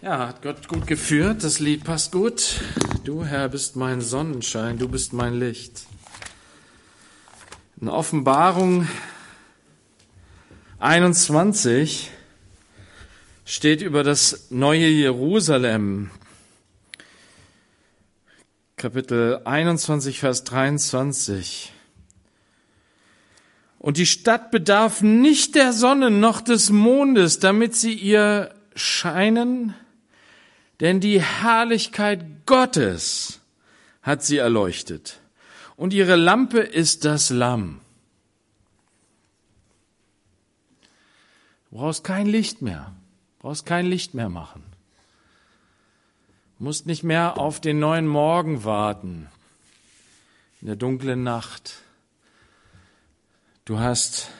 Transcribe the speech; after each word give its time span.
Ja, 0.00 0.28
hat 0.28 0.42
Gott 0.42 0.68
gut 0.68 0.86
geführt. 0.86 1.42
Das 1.42 1.58
Lied 1.58 1.82
passt 1.82 2.12
gut. 2.12 2.60
Du, 3.02 3.24
Herr, 3.24 3.48
bist 3.48 3.74
mein 3.74 4.00
Sonnenschein, 4.00 4.78
du 4.78 4.88
bist 4.88 5.12
mein 5.12 5.40
Licht. 5.40 5.86
In 7.80 7.88
Offenbarung 7.88 8.86
21 10.78 12.12
steht 13.44 13.82
über 13.82 14.04
das 14.04 14.46
neue 14.50 14.86
Jerusalem. 14.86 16.12
Kapitel 18.76 19.40
21, 19.44 20.20
Vers 20.20 20.44
23. 20.44 21.72
Und 23.80 23.96
die 23.96 24.06
Stadt 24.06 24.52
bedarf 24.52 25.02
nicht 25.02 25.56
der 25.56 25.72
Sonne 25.72 26.12
noch 26.12 26.40
des 26.40 26.70
Mondes, 26.70 27.40
damit 27.40 27.74
sie 27.74 27.94
ihr 27.94 28.54
scheinen 28.76 29.74
denn 30.80 31.00
die 31.00 31.20
Herrlichkeit 31.20 32.24
Gottes 32.46 33.40
hat 34.02 34.22
sie 34.22 34.38
erleuchtet. 34.38 35.20
Und 35.76 35.92
ihre 35.92 36.16
Lampe 36.16 36.60
ist 36.60 37.04
das 37.04 37.30
Lamm. 37.30 37.80
Du 41.70 41.78
brauchst 41.78 42.04
kein 42.04 42.26
Licht 42.26 42.62
mehr. 42.62 42.92
Du 43.36 43.42
brauchst 43.42 43.66
kein 43.66 43.86
Licht 43.86 44.14
mehr 44.14 44.28
machen. 44.28 44.62
Du 46.58 46.64
musst 46.64 46.86
nicht 46.86 47.04
mehr 47.04 47.38
auf 47.38 47.60
den 47.60 47.78
neuen 47.78 48.06
Morgen 48.06 48.64
warten. 48.64 49.28
In 50.60 50.66
der 50.66 50.76
dunklen 50.76 51.22
Nacht. 51.22 51.74
Du 53.64 53.78
hast 53.78 54.30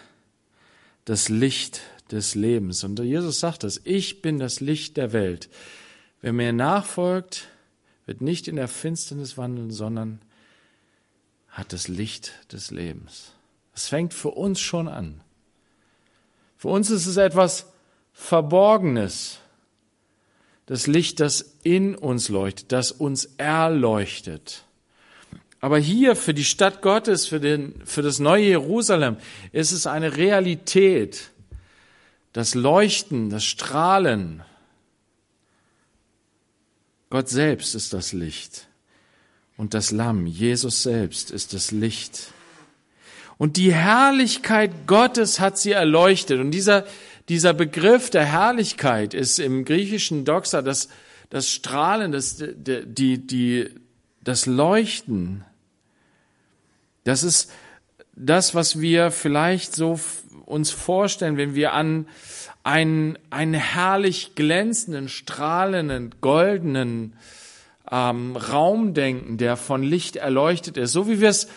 das 1.05 1.28
Licht 1.28 1.83
des 2.11 2.34
Lebens. 2.34 2.83
Und 2.83 2.98
Jesus 2.98 3.39
sagt 3.39 3.62
das. 3.62 3.80
Ich 3.84 4.23
bin 4.23 4.39
das 4.39 4.61
Licht 4.61 4.97
der 4.97 5.12
Welt. 5.12 5.48
Wer 6.20 6.32
mir 6.32 6.52
nachfolgt, 6.52 7.48
wird 8.06 8.20
nicht 8.20 8.48
in 8.48 8.56
der 8.56 8.68
Finsternis 8.68 9.36
wandeln, 9.36 9.70
sondern 9.70 10.20
hat 11.48 11.72
das 11.72 11.88
Licht 11.88 12.33
des 12.52 12.70
Lebens. 12.70 13.33
Es 13.75 13.88
fängt 13.88 14.14
für 14.14 14.30
uns 14.30 14.60
schon 14.60 14.88
an. 14.88 15.20
Für 16.56 16.69
uns 16.69 16.91
ist 16.91 17.06
es 17.06 17.16
etwas 17.16 17.66
Verborgenes. 18.12 19.38
Das 20.66 20.86
Licht, 20.86 21.20
das 21.20 21.55
in 21.62 21.94
uns 21.94 22.28
leuchtet, 22.28 22.72
das 22.72 22.91
uns 22.92 23.27
erleuchtet. 23.36 24.64
Aber 25.60 25.78
hier 25.78 26.14
für 26.14 26.34
die 26.34 26.44
Stadt 26.44 26.82
Gottes, 26.82 27.27
für, 27.27 27.41
den, 27.41 27.75
für 27.84 28.03
das 28.03 28.19
neue 28.19 28.44
Jerusalem, 28.44 29.16
ist 29.53 29.72
es 29.72 29.86
eine 29.86 30.16
Realität. 30.16 31.30
Das 32.32 32.55
Leuchten, 32.55 33.30
das 33.30 33.44
Strahlen, 33.44 34.42
Gott 37.11 37.28
selbst 37.28 37.75
ist 37.75 37.92
das 37.92 38.12
Licht 38.12 38.69
und 39.56 39.75
das 39.75 39.91
Lamm, 39.91 40.27
Jesus 40.27 40.83
selbst 40.83 41.31
ist 41.31 41.55
das 41.55 41.70
Licht. 41.70 42.33
Und 43.39 43.56
die 43.56 43.73
Herrlichkeit 43.73 44.87
Gottes 44.87 45.41
hat 45.41 45.59
sie 45.59 45.73
erleuchtet. 45.73 46.41
Und 46.41 46.50
dieser, 46.50 46.84
dieser 47.28 47.55
Begriff 47.55 48.11
der 48.11 48.25
Herrlichkeit 48.25 49.15
ist 49.15 49.39
im 49.39 49.65
griechischen 49.65 50.25
Doxa 50.25 50.61
das, 50.61 50.89
das 51.31 51.48
Strahlen, 51.48 52.12
das, 52.12 52.37
die, 52.37 53.19
die, 53.19 53.70
das 54.22 54.47
Leuchten. 54.47 55.45
Das 57.05 57.22
ist 57.22 57.50
das, 58.15 58.55
was 58.55 58.81
wir 58.81 59.11
vielleicht 59.12 59.75
so 59.75 60.00
uns 60.45 60.70
vorstellen, 60.70 61.37
wenn 61.37 61.55
wir 61.55 61.72
an 61.72 62.09
einen, 62.69 63.19
einen 63.30 63.55
herrlich 63.55 64.34
glänzenden, 64.34 65.08
strahlenden, 65.08 66.14
goldenen 66.20 67.14
ähm, 67.91 68.36
Raum 68.36 68.92
denken, 68.92 69.38
der 69.38 69.56
von 69.56 69.83
Licht 69.83 70.16
erleuchtet 70.16 70.77
ist, 70.77 70.92
so 70.92 71.08
wie 71.08 71.19
wir 71.22 71.30
es 71.30 71.48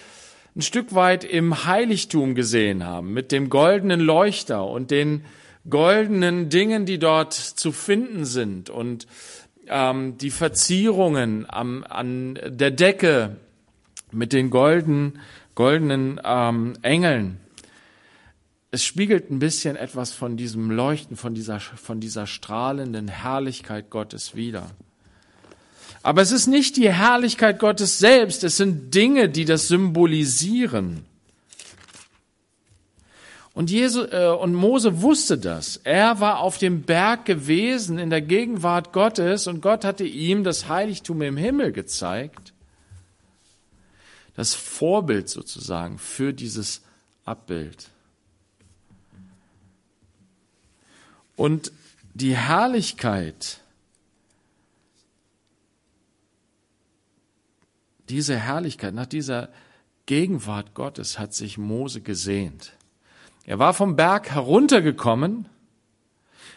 ein 0.56 0.62
Stück 0.62 0.96
weit 0.96 1.26
im 1.26 1.66
Heiligtum 1.66 2.34
gesehen 2.34 2.86
haben, 2.86 3.14
mit 3.14 3.34
dem 3.34 3.50
goldenen 3.50 4.00
Leuchter 4.00 4.66
und 4.66 4.90
den 4.90 5.26
goldenen 5.70 6.48
Dingen, 6.48 6.86
die 6.86 6.98
dort 6.98 7.34
zu 7.34 7.74
finden 7.74 8.24
sind 8.24 8.70
und 8.70 9.06
ähm, 9.68 10.18
die 10.18 10.32
Verzierungen 10.32 11.46
am, 11.50 11.84
an 11.90 12.40
der 12.48 12.72
Decke 12.72 13.36
mit 14.14 14.32
den 14.32 14.50
golden, 14.50 15.20
goldenen 15.56 16.22
ähm, 16.24 16.74
Engeln 16.84 17.38
es 18.72 18.86
spiegelt 18.86 19.30
ein 19.30 19.40
bisschen 19.40 19.76
etwas 19.76 20.14
von 20.14 20.38
diesem 20.38 20.72
Leuchten, 20.72 21.18
von 21.18 21.34
dieser, 21.34 21.60
von 21.60 22.00
dieser 22.00 22.26
strahlenden 22.26 23.10
Herrlichkeit 23.10 23.90
Gottes 23.90 24.34
wider. 24.34 24.72
Aber 26.04 26.22
es 26.22 26.32
ist 26.32 26.48
nicht 26.48 26.78
die 26.78 26.92
Herrlichkeit 26.92 27.60
Gottes 27.60 28.00
selbst, 28.00 28.46
es 28.46 28.58
sind 28.58 28.96
Dinge, 28.96 29.30
die 29.30 29.44
das 29.44 29.68
symbolisieren. 29.68 31.06
Und, 33.54 33.70
Jesu, 33.70 34.04
äh, 34.04 34.30
und 34.30 34.54
Mose 34.54 35.02
wusste 35.02 35.38
das. 35.38 35.82
Er 35.84 36.22
war 36.22 36.40
auf 36.40 36.58
dem 36.58 36.84
Berg 36.84 37.26
gewesen 37.26 38.00
in 38.00 38.10
der 38.10 38.22
Gegenwart 38.22 38.94
Gottes 38.94 39.48
und 39.48 39.62
Gott 39.62 39.84
hatte 39.84 40.06
ihm 40.06 40.46
das 40.46 40.70
Heiligtum 40.70 41.22
im 41.22 41.36
Himmel 41.36 41.74
gezeigt. 41.74 42.54
Das 44.38 44.54
Vorbild 44.54 45.28
sozusagen 45.28 46.00
für 46.00 46.34
dieses 46.34 46.82
Abbild. 47.26 47.90
Und 51.42 51.72
die 52.14 52.38
Herrlichkeit, 52.38 53.62
diese 58.10 58.38
Herrlichkeit, 58.38 58.94
nach 58.94 59.08
dieser 59.08 59.50
Gegenwart 60.06 60.76
Gottes 60.76 61.18
hat 61.18 61.34
sich 61.34 61.58
Mose 61.58 62.02
gesehnt. 62.02 62.74
Er 63.44 63.58
war 63.58 63.74
vom 63.74 63.96
Berg 63.96 64.30
heruntergekommen, 64.30 65.50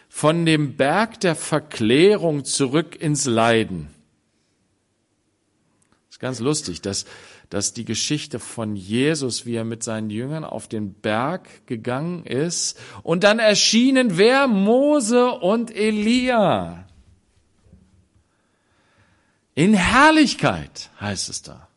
von 0.07 0.45
dem 0.45 0.77
Berg 0.77 1.19
der 1.19 1.35
Verklärung 1.35 2.45
zurück 2.45 2.95
ins 2.95 3.25
Leiden. 3.25 3.87
Das 5.89 6.17
ist 6.17 6.19
ganz 6.19 6.39
lustig, 6.39 6.81
dass 6.81 7.05
dass 7.49 7.73
die 7.73 7.85
Geschichte 7.85 8.39
von 8.39 8.75
Jesus, 8.75 9.45
wie 9.45 9.55
er 9.55 9.63
mit 9.63 9.83
seinen 9.83 10.09
Jüngern 10.09 10.43
auf 10.43 10.67
den 10.67 10.93
Berg 10.93 11.65
gegangen 11.67 12.25
ist 12.25 12.79
und 13.03 13.23
dann 13.23 13.39
erschienen 13.39 14.17
wer? 14.17 14.47
Mose 14.47 15.31
und 15.31 15.75
Elia. 15.75 16.87
In 19.53 19.73
Herrlichkeit 19.73 20.89
heißt 20.99 21.29
es 21.29 21.41
da. 21.41 21.67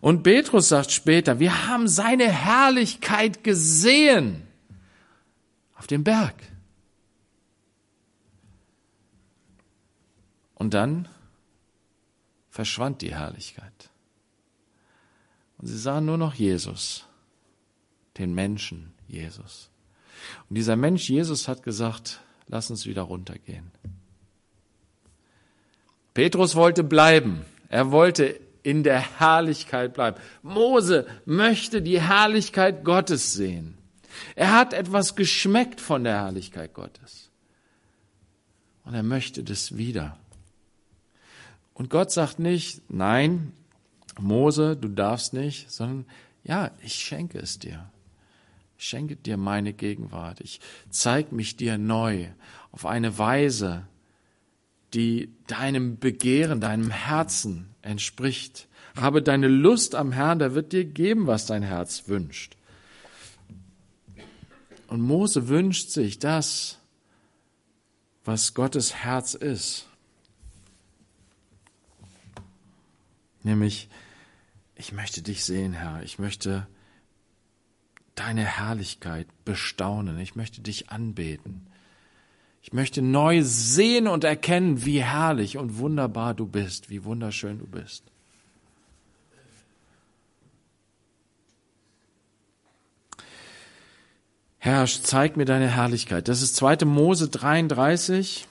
Und 0.00 0.22
Petrus 0.22 0.68
sagt 0.68 0.90
später, 0.90 1.40
wir 1.40 1.66
haben 1.66 1.88
seine 1.88 2.30
Herrlichkeit 2.30 3.42
gesehen 3.42 4.42
auf 5.76 5.86
dem 5.86 6.04
Berg. 6.04 6.34
Und 10.54 10.74
dann 10.74 11.08
verschwand 12.58 13.02
die 13.02 13.14
Herrlichkeit. 13.14 13.88
Und 15.58 15.68
sie 15.68 15.78
sahen 15.78 16.06
nur 16.06 16.18
noch 16.18 16.34
Jesus, 16.34 17.06
den 18.16 18.34
Menschen 18.34 18.94
Jesus. 19.06 19.70
Und 20.48 20.56
dieser 20.56 20.74
Mensch 20.74 21.08
Jesus 21.08 21.46
hat 21.46 21.62
gesagt, 21.62 22.18
lass 22.48 22.68
uns 22.68 22.84
wieder 22.84 23.02
runtergehen. 23.02 23.70
Petrus 26.14 26.56
wollte 26.56 26.82
bleiben. 26.82 27.44
Er 27.68 27.92
wollte 27.92 28.40
in 28.64 28.82
der 28.82 29.20
Herrlichkeit 29.20 29.94
bleiben. 29.94 30.20
Mose 30.42 31.06
möchte 31.26 31.80
die 31.80 32.00
Herrlichkeit 32.00 32.82
Gottes 32.82 33.34
sehen. 33.34 33.78
Er 34.34 34.52
hat 34.52 34.72
etwas 34.72 35.14
geschmeckt 35.14 35.80
von 35.80 36.02
der 36.02 36.24
Herrlichkeit 36.24 36.74
Gottes. 36.74 37.30
Und 38.84 38.94
er 38.94 39.04
möchte 39.04 39.44
das 39.44 39.76
wieder. 39.76 40.18
Und 41.78 41.90
Gott 41.90 42.10
sagt 42.10 42.40
nicht, 42.40 42.82
nein, 42.90 43.52
Mose, 44.18 44.76
du 44.76 44.88
darfst 44.88 45.32
nicht, 45.32 45.70
sondern 45.70 46.06
ja, 46.42 46.72
ich 46.82 46.94
schenke 46.94 47.38
es 47.38 47.60
dir. 47.60 47.88
Ich 48.76 48.86
schenke 48.86 49.14
dir 49.14 49.36
meine 49.36 49.72
Gegenwart. 49.72 50.40
Ich 50.40 50.60
zeig 50.90 51.30
mich 51.30 51.56
dir 51.56 51.78
neu 51.78 52.26
auf 52.72 52.84
eine 52.84 53.16
Weise, 53.16 53.86
die 54.92 55.32
deinem 55.46 55.98
Begehren, 55.98 56.60
deinem 56.60 56.90
Herzen 56.90 57.68
entspricht. 57.82 58.66
Habe 58.96 59.22
deine 59.22 59.46
Lust 59.46 59.94
am 59.94 60.10
Herrn, 60.10 60.40
der 60.40 60.54
wird 60.54 60.72
dir 60.72 60.84
geben, 60.84 61.28
was 61.28 61.46
dein 61.46 61.62
Herz 61.62 62.08
wünscht. 62.08 62.56
Und 64.88 65.00
Mose 65.00 65.46
wünscht 65.46 65.90
sich 65.90 66.18
das, 66.18 66.78
was 68.24 68.54
Gottes 68.54 68.96
Herz 68.96 69.34
ist. 69.34 69.87
Nämlich, 73.42 73.88
ich 74.74 74.92
möchte 74.92 75.22
dich 75.22 75.44
sehen, 75.44 75.72
Herr. 75.72 76.02
Ich 76.02 76.18
möchte 76.18 76.66
deine 78.14 78.44
Herrlichkeit 78.44 79.28
bestaunen. 79.44 80.18
Ich 80.18 80.34
möchte 80.34 80.60
dich 80.60 80.90
anbeten. 80.90 81.66
Ich 82.62 82.72
möchte 82.72 83.00
neu 83.00 83.42
sehen 83.42 84.08
und 84.08 84.24
erkennen, 84.24 84.84
wie 84.84 85.02
herrlich 85.02 85.56
und 85.56 85.78
wunderbar 85.78 86.34
du 86.34 86.46
bist, 86.46 86.90
wie 86.90 87.04
wunderschön 87.04 87.58
du 87.58 87.66
bist. 87.66 88.04
Herr, 94.58 94.84
zeig 94.86 95.36
mir 95.36 95.44
deine 95.44 95.68
Herrlichkeit. 95.68 96.26
Das 96.28 96.42
ist 96.42 96.56
2. 96.56 96.84
Mose 96.84 97.28
33 97.28 98.47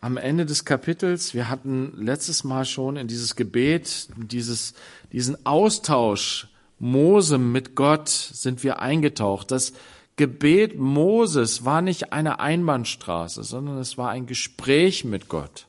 am 0.00 0.16
Ende 0.16 0.46
des 0.46 0.64
Kapitels. 0.64 1.34
Wir 1.34 1.48
hatten 1.48 1.92
letztes 1.96 2.44
Mal 2.44 2.64
schon 2.64 2.96
in 2.96 3.08
dieses 3.08 3.36
Gebet, 3.36 4.08
dieses, 4.16 4.74
diesen 5.12 5.44
Austausch 5.46 6.48
Mose 6.78 7.36
mit 7.36 7.74
Gott 7.74 8.08
sind 8.08 8.64
wir 8.64 8.80
eingetaucht. 8.80 9.50
Das 9.50 9.74
Gebet 10.16 10.78
Moses 10.78 11.64
war 11.64 11.82
nicht 11.82 12.12
eine 12.12 12.40
Einbahnstraße, 12.40 13.42
sondern 13.44 13.78
es 13.78 13.98
war 13.98 14.10
ein 14.10 14.26
Gespräch 14.26 15.04
mit 15.04 15.28
Gott. 15.28 15.66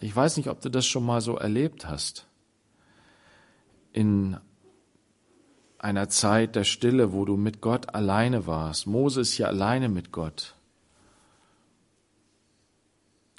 Ich 0.00 0.14
weiß 0.14 0.36
nicht, 0.36 0.48
ob 0.48 0.60
du 0.60 0.68
das 0.68 0.86
schon 0.86 1.04
mal 1.04 1.20
so 1.20 1.36
erlebt 1.36 1.88
hast. 1.88 2.26
In 3.92 4.36
einer 5.86 6.08
Zeit 6.08 6.56
der 6.56 6.64
Stille, 6.64 7.12
wo 7.12 7.24
du 7.24 7.36
mit 7.36 7.60
Gott 7.60 7.94
alleine 7.94 8.48
warst. 8.48 8.88
Mose 8.88 9.20
ist 9.20 9.38
ja 9.38 9.46
alleine 9.46 9.88
mit 9.88 10.10
Gott. 10.10 10.56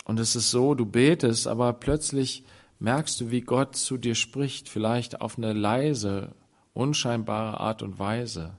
Und 0.06 0.18
es 0.18 0.34
ist 0.34 0.50
so, 0.50 0.74
du 0.74 0.86
betest, 0.86 1.46
aber 1.46 1.74
plötzlich 1.74 2.46
merkst 2.80 3.20
du, 3.20 3.32
wie 3.32 3.42
Gott 3.42 3.76
zu 3.76 3.98
dir 3.98 4.16
spricht, 4.16 4.70
vielleicht 4.70 5.20
auf 5.20 5.38
eine 5.38 5.52
leise, 5.52 6.36
unscheinbare 6.74 7.60
Art 7.60 7.84
und 7.84 8.00
Weise. 8.00 8.58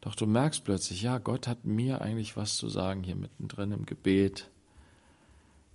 Doch 0.00 0.14
du 0.14 0.26
merkst 0.26 0.64
plötzlich, 0.64 1.02
ja, 1.02 1.18
Gott 1.18 1.48
hat 1.48 1.64
mir 1.64 2.00
eigentlich 2.00 2.36
was 2.36 2.56
zu 2.56 2.68
sagen 2.68 3.02
hier 3.02 3.16
mittendrin 3.16 3.72
im 3.72 3.84
Gebet. 3.84 4.48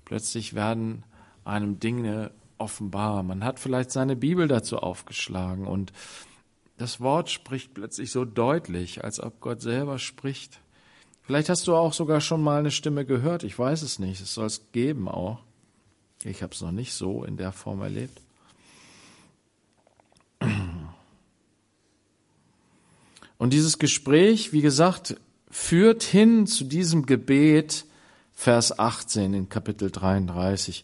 Plötzlich 0.05 0.53
werden 0.53 1.03
einem 1.43 1.81
Dinge 1.81 2.31
offenbar. 2.57 3.21
Man 3.21 3.43
hat 3.43 3.59
vielleicht 3.59 3.91
seine 3.91 4.15
Bibel 4.15 4.47
dazu 4.47 4.77
aufgeschlagen 4.77 5.67
und 5.67 5.91
das 6.77 6.99
Wort 6.99 7.29
spricht 7.29 7.73
plötzlich 7.73 8.11
so 8.11 8.25
deutlich, 8.25 9.03
als 9.03 9.19
ob 9.19 9.39
Gott 9.39 9.61
selber 9.61 9.99
spricht. 9.99 10.59
Vielleicht 11.21 11.49
hast 11.49 11.67
du 11.67 11.75
auch 11.75 11.93
sogar 11.93 12.19
schon 12.19 12.41
mal 12.41 12.59
eine 12.59 12.71
Stimme 12.71 13.05
gehört. 13.05 13.43
Ich 13.43 13.57
weiß 13.57 13.81
es 13.81 13.99
nicht. 13.99 14.21
Es 14.21 14.33
soll 14.33 14.47
es 14.47 14.71
geben 14.71 15.07
auch. 15.07 15.39
Ich 16.23 16.43
habe 16.43 16.53
es 16.53 16.61
noch 16.61 16.71
nicht 16.71 16.93
so 16.93 17.23
in 17.23 17.37
der 17.37 17.51
Form 17.51 17.81
erlebt. 17.81 18.19
Und 23.37 23.53
dieses 23.53 23.77
Gespräch, 23.77 24.53
wie 24.53 24.61
gesagt, 24.61 25.15
führt 25.49 26.03
hin 26.03 26.47
zu 26.47 26.63
diesem 26.63 27.05
Gebet, 27.05 27.85
Vers 28.33 28.77
18 28.77 29.33
in 29.33 29.49
Kapitel 29.49 29.91
33. 29.91 30.83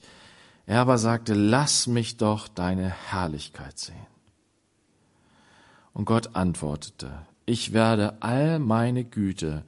Er 0.66 0.82
aber 0.82 0.98
sagte, 0.98 1.34
lass 1.34 1.88
mich 1.88 2.18
doch 2.18 2.48
deine 2.48 2.90
Herrlichkeit 2.90 3.80
sehen. 3.80 4.09
Und 6.00 6.06
Gott 6.06 6.34
antwortete, 6.34 7.12
ich 7.46 7.74
werde 7.74 8.22
all 8.22 8.60
meine 8.60 9.04
Güte 9.04 9.66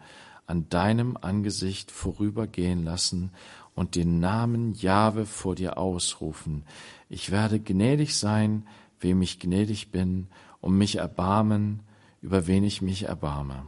an 0.48 0.70
deinem 0.70 1.18
Angesicht 1.20 1.92
vorübergehen 1.92 2.86
lassen 2.86 3.32
und 3.76 3.96
den 3.96 4.22
Namen 4.22 4.72
Jahwe 4.72 5.26
vor 5.26 5.56
dir 5.56 5.78
ausrufen. 5.78 6.64
Ich 7.10 7.32
werde 7.32 7.60
gnädig 7.60 8.16
sein, 8.16 8.66
wem 9.02 9.22
ich 9.22 9.42
gnädig 9.42 9.92
bin, 9.92 10.28
und 10.62 10.78
mich 10.78 11.00
erbarmen, 11.00 11.82
über 12.22 12.48
wen 12.48 12.64
ich 12.64 12.82
mich 12.82 13.04
erbarme. 13.04 13.66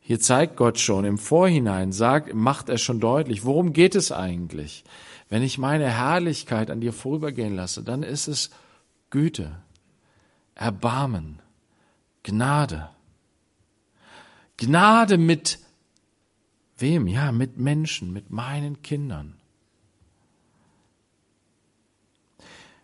Hier 0.00 0.18
zeigt 0.18 0.56
Gott 0.56 0.78
schon 0.78 1.04
im 1.04 1.18
Vorhinein, 1.18 1.92
sagt, 1.92 2.32
macht 2.32 2.70
er 2.70 2.78
schon 2.78 3.00
deutlich, 3.00 3.44
worum 3.44 3.74
geht 3.74 3.96
es 3.96 4.12
eigentlich? 4.12 4.82
Wenn 5.28 5.42
ich 5.42 5.58
meine 5.58 5.90
Herrlichkeit 5.90 6.70
an 6.70 6.80
dir 6.80 6.94
vorübergehen 6.94 7.54
lasse, 7.54 7.82
dann 7.82 8.02
ist 8.02 8.28
es 8.28 8.48
Güte, 9.10 9.60
Erbarmen, 10.54 11.40
Gnade. 12.22 12.90
Gnade 14.56 15.18
mit 15.18 15.58
wem? 16.78 17.06
Ja, 17.06 17.32
mit 17.32 17.56
Menschen, 17.56 18.12
mit 18.12 18.30
meinen 18.30 18.82
Kindern. 18.82 19.34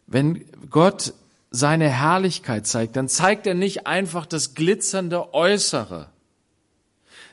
Wenn 0.06 0.44
Gott 0.70 1.12
seine 1.50 1.88
Herrlichkeit 1.88 2.66
zeigt, 2.66 2.96
dann 2.96 3.08
zeigt 3.08 3.46
er 3.46 3.54
nicht 3.54 3.86
einfach 3.86 4.26
das 4.26 4.54
glitzernde 4.54 5.34
Äußere. 5.34 6.10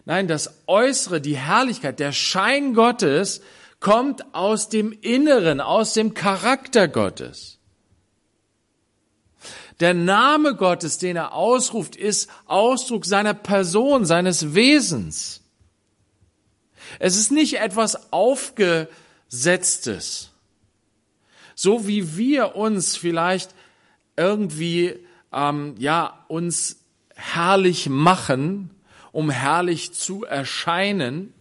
Nein, 0.06 0.28
das 0.28 0.62
Äußere, 0.68 1.22
die 1.22 1.38
Herrlichkeit, 1.38 2.00
der 2.00 2.12
Schein 2.12 2.74
Gottes 2.74 3.42
kommt 3.80 4.34
aus 4.36 4.70
dem 4.70 4.92
Inneren, 4.92 5.60
aus 5.60 5.94
dem 5.94 6.14
Charakter 6.14 6.88
Gottes. 6.88 7.60
Der 9.80 9.94
Name 9.94 10.56
Gottes, 10.56 10.98
den 10.98 11.16
er 11.18 11.33
ausruft, 11.33 11.95
ist 11.95 12.30
Ausdruck 12.45 13.06
seiner 13.06 13.33
Person, 13.33 14.06
seines 14.06 14.56
Wesens. 14.56 15.42
Es 17.00 17.18
ist 17.18 17.31
nicht 17.31 17.60
etwas 17.60 18.13
Aufgesetztes. 18.13 20.31
So 21.56 21.88
wie 21.88 22.18
wir 22.18 22.56
uns 22.56 22.95
vielleicht 22.95 23.54
irgendwie, 24.16 24.95
ähm, 25.33 25.75
ja, 25.77 26.24
uns 26.27 26.77
herrlich 27.16 27.89
machen, 27.89 28.69
um 29.12 29.30
herrlich 29.30 29.94
zu 29.94 30.24
erscheinen. 30.25 31.33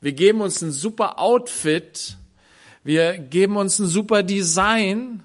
Wir 0.00 0.12
geben 0.12 0.40
uns 0.40 0.62
ein 0.62 0.70
super 0.70 1.18
Outfit. 1.18 2.16
Wir 2.84 3.18
geben 3.18 3.56
uns 3.56 3.80
ein 3.80 3.86
super 3.86 4.22
Design 4.22 5.24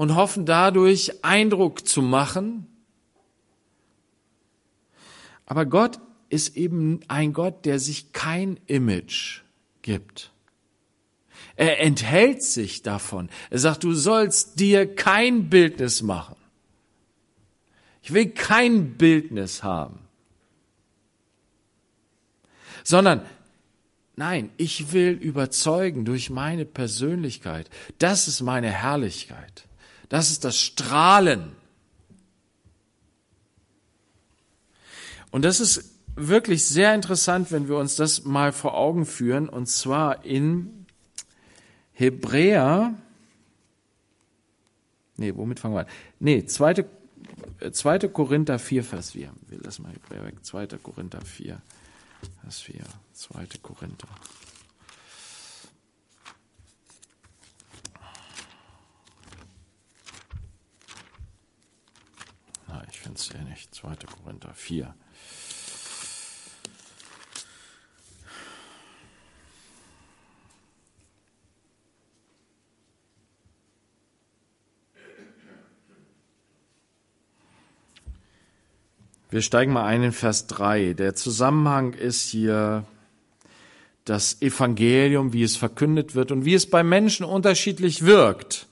und 0.00 0.14
hoffen 0.14 0.46
dadurch 0.46 1.22
Eindruck 1.22 1.86
zu 1.86 2.00
machen. 2.00 2.66
Aber 5.44 5.66
Gott 5.66 6.00
ist 6.30 6.56
eben 6.56 7.00
ein 7.08 7.34
Gott, 7.34 7.66
der 7.66 7.78
sich 7.78 8.14
kein 8.14 8.58
Image 8.66 9.42
gibt. 9.82 10.32
Er 11.54 11.80
enthält 11.80 12.42
sich 12.42 12.80
davon. 12.80 13.28
Er 13.50 13.58
sagt, 13.58 13.84
du 13.84 13.92
sollst 13.92 14.58
dir 14.58 14.86
kein 14.86 15.50
Bildnis 15.50 16.00
machen. 16.00 16.36
Ich 18.00 18.14
will 18.14 18.30
kein 18.30 18.94
Bildnis 18.94 19.62
haben. 19.62 19.98
Sondern, 22.84 23.20
nein, 24.16 24.48
ich 24.56 24.94
will 24.94 25.10
überzeugen 25.10 26.06
durch 26.06 26.30
meine 26.30 26.64
Persönlichkeit. 26.64 27.68
Das 27.98 28.28
ist 28.28 28.40
meine 28.40 28.70
Herrlichkeit. 28.70 29.66
Das 30.10 30.30
ist 30.30 30.44
das 30.44 30.58
Strahlen. 30.58 31.52
Und 35.30 35.44
das 35.44 35.60
ist 35.60 35.94
wirklich 36.16 36.64
sehr 36.66 36.94
interessant, 36.94 37.52
wenn 37.52 37.68
wir 37.68 37.76
uns 37.76 37.94
das 37.94 38.24
mal 38.24 38.52
vor 38.52 38.74
Augen 38.74 39.06
führen, 39.06 39.48
und 39.48 39.66
zwar 39.66 40.24
in 40.24 40.84
Hebräer, 41.92 42.94
nee, 45.16 45.32
womit 45.36 45.60
fangen 45.60 45.74
wir 45.74 45.80
an? 45.80 45.86
Nee, 46.18 46.44
zweite, 46.44 46.86
zweite 47.70 48.08
Korinther 48.08 48.58
4, 48.58 48.82
Vers 48.82 49.12
4. 49.12 49.30
Wir 49.46 49.58
lassen 49.60 49.84
mal 49.84 49.92
Hebräer 49.92 50.24
weg. 50.24 50.44
Zweite 50.44 50.78
Korinther 50.78 51.20
4, 51.20 51.62
Vers 52.42 52.60
4. 52.62 52.82
Zweite 53.14 53.58
Korinther. 53.58 54.08
Ich 62.90 63.00
finde 63.00 63.18
es 63.18 63.30
hier 63.30 63.42
nicht. 63.42 63.74
2. 63.74 63.96
Korinther 64.22 64.52
4. 64.54 64.94
Wir 79.30 79.42
steigen 79.42 79.72
mal 79.72 79.84
ein 79.84 80.02
in 80.02 80.12
Vers 80.12 80.48
3. 80.48 80.94
Der 80.94 81.14
Zusammenhang 81.14 81.94
ist 81.94 82.28
hier 82.30 82.84
das 84.04 84.42
Evangelium, 84.42 85.32
wie 85.32 85.44
es 85.44 85.56
verkündet 85.56 86.16
wird 86.16 86.32
und 86.32 86.44
wie 86.44 86.54
es 86.54 86.68
bei 86.68 86.82
Menschen 86.82 87.24
unterschiedlich 87.24 88.04
wirkt 88.04 88.66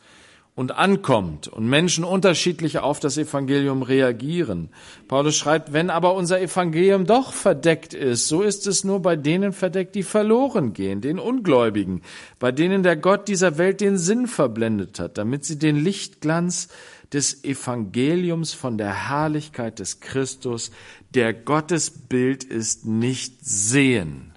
und 0.59 0.73
ankommt 0.73 1.47
und 1.47 1.69
Menschen 1.69 2.03
unterschiedlich 2.03 2.81
auf 2.81 2.99
das 2.99 3.17
Evangelium 3.17 3.83
reagieren. 3.83 4.71
Paulus 5.07 5.37
schreibt, 5.37 5.73
wenn 5.73 5.89
aber 5.89 6.15
unser 6.15 6.41
Evangelium 6.41 7.07
doch 7.07 7.33
verdeckt 7.33 7.95
ist, 7.95 8.27
so 8.27 8.43
ist 8.43 8.67
es 8.67 8.83
nur 8.83 9.01
bei 9.01 9.15
denen 9.15 9.53
verdeckt, 9.53 9.95
die 9.95 10.03
verloren 10.03 10.73
gehen, 10.73 11.01
den 11.01 11.21
Ungläubigen, 11.21 12.03
bei 12.41 12.51
denen 12.51 12.83
der 12.83 12.97
Gott 12.97 13.29
dieser 13.29 13.57
Welt 13.57 13.81
den 13.81 13.99
Sinn 13.99 14.27
verblendet 14.27 14.99
hat, 14.99 15.17
damit 15.17 15.45
sie 15.45 15.61
den 15.61 15.77
Lichtglanz 15.77 16.67
des 17.13 17.45
Evangeliums 17.45 18.53
von 18.53 18.79
der 18.79 19.09
Herrlichkeit 19.09 19.79
des 19.79 20.01
Christus, 20.01 20.73
der 21.15 21.35
Gottes 21.35 21.89
Bild 21.89 22.43
ist, 22.43 22.85
nicht 22.85 23.47
sehen. 23.47 24.33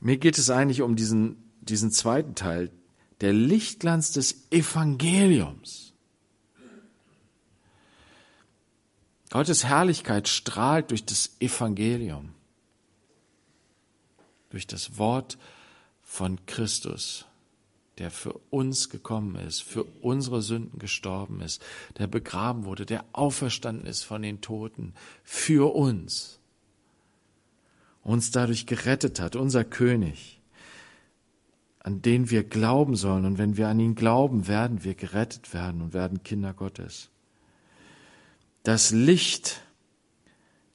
Mir 0.00 0.18
geht 0.18 0.38
es 0.38 0.48
eigentlich 0.48 0.82
um 0.82 0.94
diesen, 0.94 1.38
diesen 1.60 1.90
zweiten 1.90 2.36
Teil, 2.36 2.70
der 3.20 3.32
Lichtglanz 3.32 4.12
des 4.12 4.46
Evangeliums. 4.50 5.92
Gottes 9.30 9.64
Herrlichkeit 9.64 10.28
strahlt 10.28 10.90
durch 10.90 11.04
das 11.04 11.36
Evangelium, 11.40 12.32
durch 14.50 14.66
das 14.66 14.98
Wort 14.98 15.36
von 16.02 16.44
Christus 16.46 17.26
der 17.98 18.10
für 18.10 18.34
uns 18.50 18.90
gekommen 18.90 19.36
ist, 19.36 19.62
für 19.62 19.84
unsere 20.02 20.42
Sünden 20.42 20.78
gestorben 20.78 21.40
ist, 21.40 21.62
der 21.98 22.06
begraben 22.06 22.64
wurde, 22.64 22.84
der 22.84 23.04
auferstanden 23.12 23.86
ist 23.86 24.02
von 24.02 24.22
den 24.22 24.40
Toten, 24.40 24.94
für 25.24 25.74
uns, 25.74 26.38
uns 28.02 28.30
dadurch 28.30 28.66
gerettet 28.66 29.18
hat, 29.20 29.34
unser 29.34 29.64
König, 29.64 30.35
an 31.86 32.02
den 32.02 32.30
wir 32.30 32.42
glauben 32.42 32.96
sollen. 32.96 33.24
Und 33.24 33.38
wenn 33.38 33.56
wir 33.56 33.68
an 33.68 33.78
ihn 33.78 33.94
glauben, 33.94 34.48
werden 34.48 34.82
wir 34.82 34.94
gerettet 34.94 35.54
werden 35.54 35.80
und 35.80 35.94
werden 35.94 36.24
Kinder 36.24 36.52
Gottes. 36.52 37.10
Das 38.64 38.90
Licht 38.90 39.60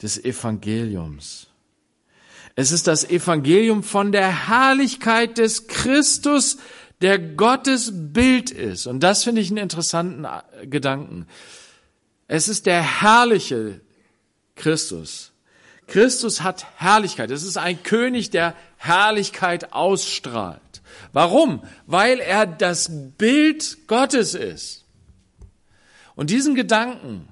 des 0.01 0.23
Evangeliums. 0.23 1.47
Es 2.55 2.71
ist 2.71 2.87
das 2.87 3.03
Evangelium 3.03 3.83
von 3.83 4.13
der 4.13 4.47
Herrlichkeit 4.47 5.37
des 5.37 5.67
Christus, 5.67 6.59
der 7.01 7.19
Gottes 7.19 7.91
Bild 7.93 8.49
ist. 8.49 8.87
Und 8.87 9.01
das 9.01 9.25
finde 9.25 9.41
ich 9.41 9.49
einen 9.49 9.57
interessanten 9.57 10.23
äh, 10.23 10.65
Gedanken. 10.65 11.27
Es 12.29 12.47
ist 12.47 12.65
der 12.65 13.01
herrliche 13.01 13.81
Christus. 14.55 15.33
Christus 15.87 16.41
hat 16.41 16.67
Herrlichkeit. 16.77 17.31
Es 17.31 17.43
ist 17.43 17.57
ein 17.57 17.83
König, 17.83 18.29
der 18.29 18.55
Herrlichkeit 18.77 19.73
ausstrahlt. 19.73 20.70
Warum? 21.13 21.63
Weil 21.87 22.19
er 22.19 22.45
das 22.45 22.89
Bild 23.17 23.87
Gottes 23.87 24.33
ist. 24.33 24.85
Und 26.15 26.29
diesen 26.29 26.55
Gedanken, 26.55 27.27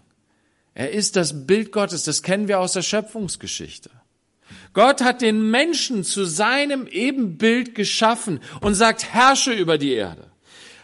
er 0.74 0.92
ist 0.92 1.16
das 1.16 1.46
Bild 1.46 1.72
Gottes, 1.72 2.04
das 2.04 2.24
kennen 2.24 2.48
wir 2.48 2.60
aus 2.60 2.74
der 2.74 2.82
Schöpfungsgeschichte. 2.82 3.90
Gott 4.74 5.02
hat 5.02 5.22
den 5.22 5.50
Menschen 5.50 6.04
zu 6.04 6.26
seinem 6.26 6.88
Ebenbild 6.88 7.76
geschaffen 7.76 8.40
und 8.62 8.76
sagt, 8.76 9.14
herrsche 9.14 9.54
über 9.54 9.78
die 9.78 9.92
Erde. 9.92 10.30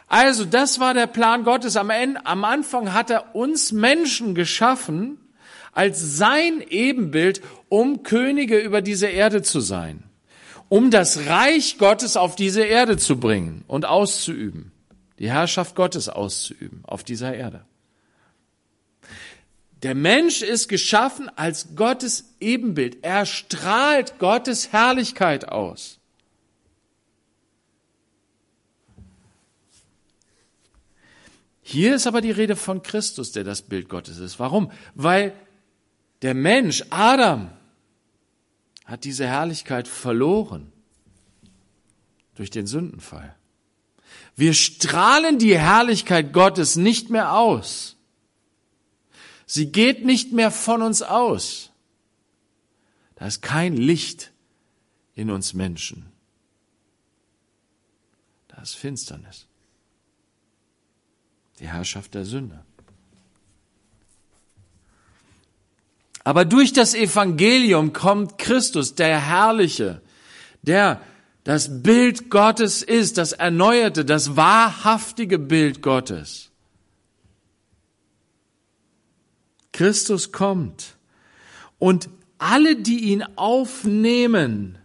Also, 0.07 0.45
das 0.45 0.79
war 0.79 0.93
der 0.93 1.07
Plan 1.07 1.43
Gottes. 1.43 1.77
Am, 1.77 1.89
Ende, 1.89 2.25
am 2.25 2.43
Anfang 2.43 2.93
hat 2.93 3.09
er 3.09 3.35
uns 3.35 3.71
Menschen 3.71 4.35
geschaffen 4.35 5.17
als 5.71 6.17
sein 6.17 6.63
Ebenbild, 6.69 7.41
um 7.69 8.03
Könige 8.03 8.59
über 8.59 8.81
diese 8.81 9.07
Erde 9.07 9.41
zu 9.41 9.59
sein, 9.59 10.03
um 10.75 10.91
das 10.91 11.27
Reich 11.27 11.77
Gottes 11.77 12.17
auf 12.17 12.35
diese 12.35 12.65
Erde 12.65 12.97
zu 12.97 13.17
bringen 13.17 13.63
und 13.65 13.85
auszuüben, 13.85 14.73
die 15.19 15.31
Herrschaft 15.31 15.73
Gottes 15.73 16.09
auszuüben 16.09 16.83
auf 16.83 17.05
dieser 17.05 17.33
Erde. 17.33 17.63
Der 19.83 19.95
Mensch 19.95 20.41
ist 20.41 20.67
geschaffen 20.67 21.31
als 21.37 21.77
Gottes 21.77 22.25
Ebenbild. 22.41 23.05
Er 23.05 23.25
strahlt 23.25 24.19
Gottes 24.19 24.73
Herrlichkeit 24.73 25.47
aus. 25.47 25.97
Hier 31.61 31.95
ist 31.95 32.05
aber 32.05 32.19
die 32.19 32.31
Rede 32.31 32.57
von 32.57 32.83
Christus, 32.83 33.31
der 33.31 33.45
das 33.45 33.61
Bild 33.61 33.87
Gottes 33.87 34.17
ist. 34.17 34.39
Warum? 34.39 34.69
Weil 34.93 35.31
der 36.21 36.33
Mensch, 36.33 36.83
Adam, 36.89 37.49
hat 38.85 39.03
diese 39.03 39.25
Herrlichkeit 39.25 39.87
verloren 39.87 40.71
durch 42.35 42.51
den 42.51 42.67
Sündenfall. 42.67 43.35
Wir 44.35 44.53
strahlen 44.53 45.39
die 45.39 45.57
Herrlichkeit 45.57 46.33
Gottes 46.33 46.75
nicht 46.75 47.09
mehr 47.09 47.33
aus. 47.33 47.95
Sie 49.47 49.71
geht 49.71 50.05
nicht 50.05 50.31
mehr 50.31 50.51
von 50.51 50.81
uns 50.81 51.01
aus. 51.01 51.71
Da 53.15 53.27
ist 53.27 53.41
kein 53.41 53.77
Licht 53.77 54.31
in 55.15 55.29
uns 55.29 55.53
Menschen. 55.53 56.11
Da 58.49 58.61
ist 58.61 58.75
Finsternis. 58.75 59.47
Die 61.59 61.67
Herrschaft 61.67 62.13
der 62.13 62.25
Sünde. 62.25 62.65
Aber 66.25 66.43
durch 66.43 66.73
das 66.73 66.95
Evangelium 66.95 67.93
kommt 67.93 68.39
Christus, 68.39 68.95
der 68.95 69.21
Herrliche, 69.21 70.01
der 70.63 70.99
das 71.43 71.83
Bild 71.83 72.31
Gottes 72.31 72.81
ist, 72.81 73.19
das 73.19 73.31
erneuerte, 73.31 74.03
das 74.03 74.35
wahrhaftige 74.35 75.37
Bild 75.37 75.83
Gottes. 75.83 76.49
Christus 79.71 80.31
kommt 80.31 80.97
und 81.77 82.09
alle, 82.39 82.75
die 82.75 83.11
ihn 83.11 83.23
aufnehmen, 83.35 84.79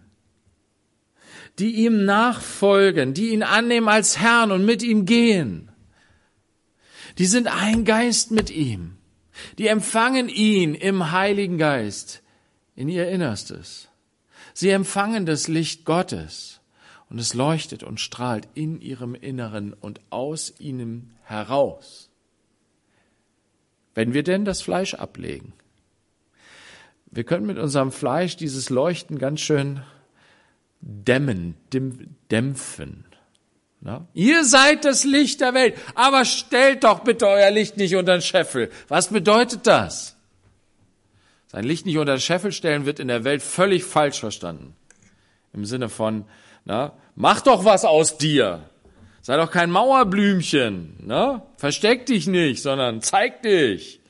die 1.58 1.86
ihm 1.86 2.04
nachfolgen, 2.04 3.14
die 3.14 3.30
ihn 3.30 3.42
annehmen 3.42 3.88
als 3.88 4.18
Herrn 4.18 4.52
und 4.52 4.66
mit 4.66 4.82
ihm 4.82 5.06
gehen, 5.06 5.72
die 7.16 7.26
sind 7.26 7.46
ein 7.46 7.86
Geist 7.86 8.30
mit 8.30 8.50
ihm. 8.50 8.99
Die 9.58 9.68
empfangen 9.68 10.28
ihn 10.28 10.74
im 10.74 11.12
Heiligen 11.12 11.58
Geist 11.58 12.22
in 12.76 12.88
ihr 12.88 13.08
Innerstes. 13.08 13.88
Sie 14.54 14.70
empfangen 14.70 15.26
das 15.26 15.48
Licht 15.48 15.84
Gottes 15.84 16.60
und 17.08 17.18
es 17.18 17.34
leuchtet 17.34 17.82
und 17.82 18.00
strahlt 18.00 18.48
in 18.54 18.80
ihrem 18.80 19.14
Inneren 19.14 19.72
und 19.72 20.00
aus 20.10 20.54
ihnen 20.58 21.16
heraus. 21.24 22.08
Wenn 23.94 24.14
wir 24.14 24.22
denn 24.22 24.44
das 24.44 24.62
Fleisch 24.62 24.94
ablegen. 24.94 25.52
Wir 27.10 27.24
können 27.24 27.46
mit 27.46 27.58
unserem 27.58 27.90
Fleisch 27.90 28.36
dieses 28.36 28.70
Leuchten 28.70 29.18
ganz 29.18 29.40
schön 29.40 29.82
dämmen, 30.80 31.56
dämpfen. 32.30 33.04
Na? 33.80 34.06
Ihr 34.12 34.44
seid 34.44 34.84
das 34.84 35.04
Licht 35.04 35.40
der 35.40 35.54
Welt, 35.54 35.74
aber 35.94 36.24
stellt 36.24 36.84
doch 36.84 37.00
bitte 37.00 37.26
euer 37.26 37.50
Licht 37.50 37.76
nicht 37.78 37.96
unter 37.96 38.12
den 38.12 38.22
Scheffel. 38.22 38.70
Was 38.88 39.08
bedeutet 39.08 39.66
das? 39.66 40.16
Sein 41.46 41.64
Licht 41.64 41.86
nicht 41.86 41.96
unter 41.96 42.16
den 42.16 42.20
Scheffel 42.20 42.52
stellen 42.52 42.84
wird 42.84 43.00
in 43.00 43.08
der 43.08 43.24
Welt 43.24 43.42
völlig 43.42 43.84
falsch 43.84 44.20
verstanden. 44.20 44.76
Im 45.52 45.64
Sinne 45.64 45.88
von, 45.88 46.24
na, 46.64 46.92
mach 47.14 47.40
doch 47.40 47.64
was 47.64 47.84
aus 47.84 48.18
dir. 48.18 48.68
Sei 49.22 49.36
doch 49.36 49.50
kein 49.50 49.70
Mauerblümchen, 49.70 51.06
ne? 51.06 51.42
Versteck 51.56 52.06
dich 52.06 52.26
nicht, 52.26 52.62
sondern 52.62 53.02
zeig 53.02 53.42
dich. 53.42 54.00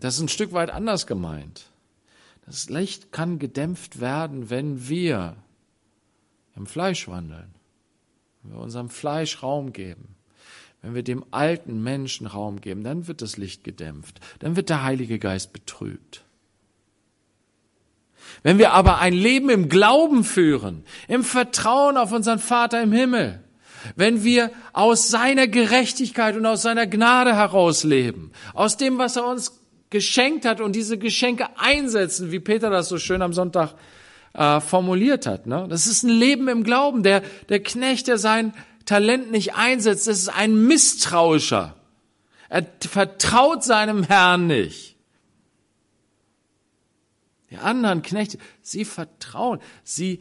Das 0.00 0.14
ist 0.14 0.20
ein 0.20 0.28
Stück 0.28 0.52
weit 0.52 0.70
anders 0.70 1.06
gemeint. 1.06 1.66
Das 2.46 2.70
Licht 2.70 3.12
kann 3.12 3.38
gedämpft 3.38 4.00
werden, 4.00 4.50
wenn 4.50 4.88
wir 4.88 5.36
im 6.56 6.66
Fleisch 6.66 7.08
wandeln, 7.08 7.54
wenn 8.48 8.56
wir 8.56 8.62
unserem 8.62 8.88
Fleisch 8.88 9.42
Raum 9.42 9.72
geben, 9.72 10.14
wenn 10.80 10.94
wir 10.94 11.02
dem 11.02 11.24
alten 11.32 11.82
Menschen 11.82 12.26
Raum 12.26 12.60
geben, 12.60 12.82
dann 12.82 13.08
wird 13.08 13.20
das 13.20 13.36
Licht 13.36 13.64
gedämpft, 13.64 14.20
dann 14.38 14.56
wird 14.56 14.68
der 14.68 14.84
Heilige 14.84 15.18
Geist 15.18 15.52
betrübt. 15.52 16.24
Wenn 18.42 18.58
wir 18.58 18.72
aber 18.72 18.98
ein 18.98 19.12
Leben 19.12 19.50
im 19.50 19.68
Glauben 19.68 20.22
führen, 20.22 20.84
im 21.08 21.24
Vertrauen 21.24 21.96
auf 21.96 22.12
unseren 22.12 22.38
Vater 22.38 22.82
im 22.82 22.92
Himmel, 22.92 23.42
wenn 23.96 24.24
wir 24.24 24.50
aus 24.72 25.08
seiner 25.08 25.46
Gerechtigkeit 25.46 26.36
und 26.36 26.46
aus 26.46 26.62
seiner 26.62 26.86
Gnade 26.86 27.34
herausleben, 27.34 28.32
aus 28.54 28.76
dem, 28.76 28.98
was 28.98 29.16
er 29.16 29.26
uns 29.26 29.60
geschenkt 29.90 30.44
hat 30.44 30.60
und 30.60 30.76
diese 30.76 30.98
Geschenke 30.98 31.48
einsetzen, 31.56 32.30
wie 32.30 32.40
Peter 32.40 32.70
das 32.70 32.88
so 32.88 32.98
schön 32.98 33.22
am 33.22 33.32
Sonntag 33.32 33.74
äh, 34.34 34.60
formuliert 34.60 35.26
hat. 35.26 35.46
Ne? 35.46 35.66
Das 35.68 35.86
ist 35.86 36.02
ein 36.02 36.10
Leben 36.10 36.48
im 36.48 36.64
Glauben. 36.64 37.02
Der, 37.02 37.22
der 37.48 37.62
Knecht, 37.62 38.08
der 38.08 38.18
sein 38.18 38.54
Talent 38.84 39.30
nicht 39.30 39.54
einsetzt, 39.54 40.06
das 40.06 40.18
ist 40.18 40.28
ein 40.28 40.66
Misstrauischer. 40.66 41.74
Er 42.48 42.66
vertraut 42.80 43.62
seinem 43.62 44.02
Herrn 44.02 44.46
nicht. 44.46 44.96
Die 47.50 47.58
anderen 47.58 48.02
Knechte, 48.02 48.38
sie 48.62 48.84
vertrauen, 48.84 49.60
sie 49.82 50.20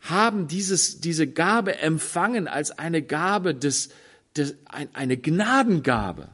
haben 0.00 0.48
dieses, 0.48 1.00
diese 1.00 1.26
Gabe 1.26 1.78
empfangen 1.78 2.48
als 2.48 2.76
eine 2.78 3.02
Gabe 3.02 3.54
des, 3.54 3.90
des 4.36 4.56
ein, 4.66 4.88
eine 4.94 5.16
Gnadengabe. 5.16 6.28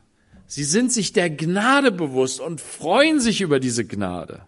Sie 0.47 0.65
sind 0.65 0.93
sich 0.93 1.13
der 1.13 1.29
Gnade 1.29 1.93
bewusst 1.93 2.41
und 2.41 2.61
freuen 2.61 3.21
sich 3.21 3.41
über 3.41 3.61
diese 3.61 3.85
Gnade. 3.85 4.41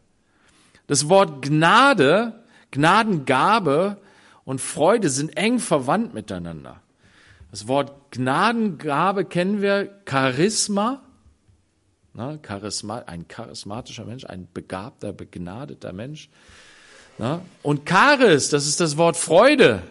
Das 0.87 1.09
Wort 1.09 1.43
Gnade, 1.43 2.39
Gnadengabe 2.71 3.99
und 4.45 4.61
Freude 4.61 5.11
sind 5.11 5.37
eng 5.37 5.59
verwandt 5.59 6.15
miteinander. 6.15 6.81
Das 7.50 7.67
Wort 7.67 8.12
Gnadengabe 8.12 9.25
kennen 9.25 9.61
wir, 9.61 10.00
Charisma, 10.09 11.03
ne, 12.15 12.39
Charisma, 12.47 13.00
ein 13.07 13.27
charismatischer 13.29 14.05
Mensch, 14.05 14.25
ein 14.25 14.49
begabter, 14.53 15.12
begnadeter 15.12 15.93
Mensch. 15.93 16.29
Ne? 17.19 17.41
Und 17.62 17.89
Charis, 17.89 18.49
das 18.50 18.67
ist 18.67 18.81
das 18.81 18.97
Wort 18.97 19.17
Freude. 19.17 19.83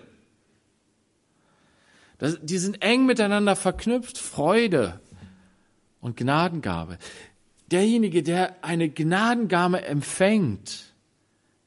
Das, 2.17 2.37
die 2.41 2.57
sind 2.57 2.81
eng 2.81 3.05
miteinander 3.05 3.55
verknüpft, 3.55 4.17
Freude 4.17 4.99
und 6.01 6.17
Gnadengabe. 6.17 6.97
Derjenige, 7.71 8.23
der 8.23 8.63
eine 8.63 8.89
Gnadengabe 8.89 9.85
empfängt, 9.85 10.88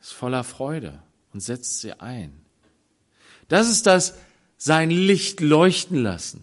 ist 0.03 0.13
voller 0.13 0.45
Freude 0.45 1.01
und 1.33 1.41
setzt 1.41 1.81
sie 1.81 1.99
ein. 2.01 2.33
Das 3.49 3.71
ist 3.71 3.87
das 3.87 4.15
sein 4.59 4.91
Licht 4.91 5.41
leuchten 5.41 5.97
lassen. 5.97 6.43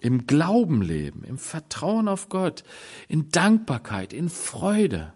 Im 0.00 0.26
Glauben 0.26 0.80
leben, 0.80 1.24
im 1.24 1.38
Vertrauen 1.38 2.08
auf 2.08 2.30
Gott, 2.30 2.64
in 3.06 3.28
Dankbarkeit, 3.30 4.14
in 4.14 4.30
Freude. 4.30 5.12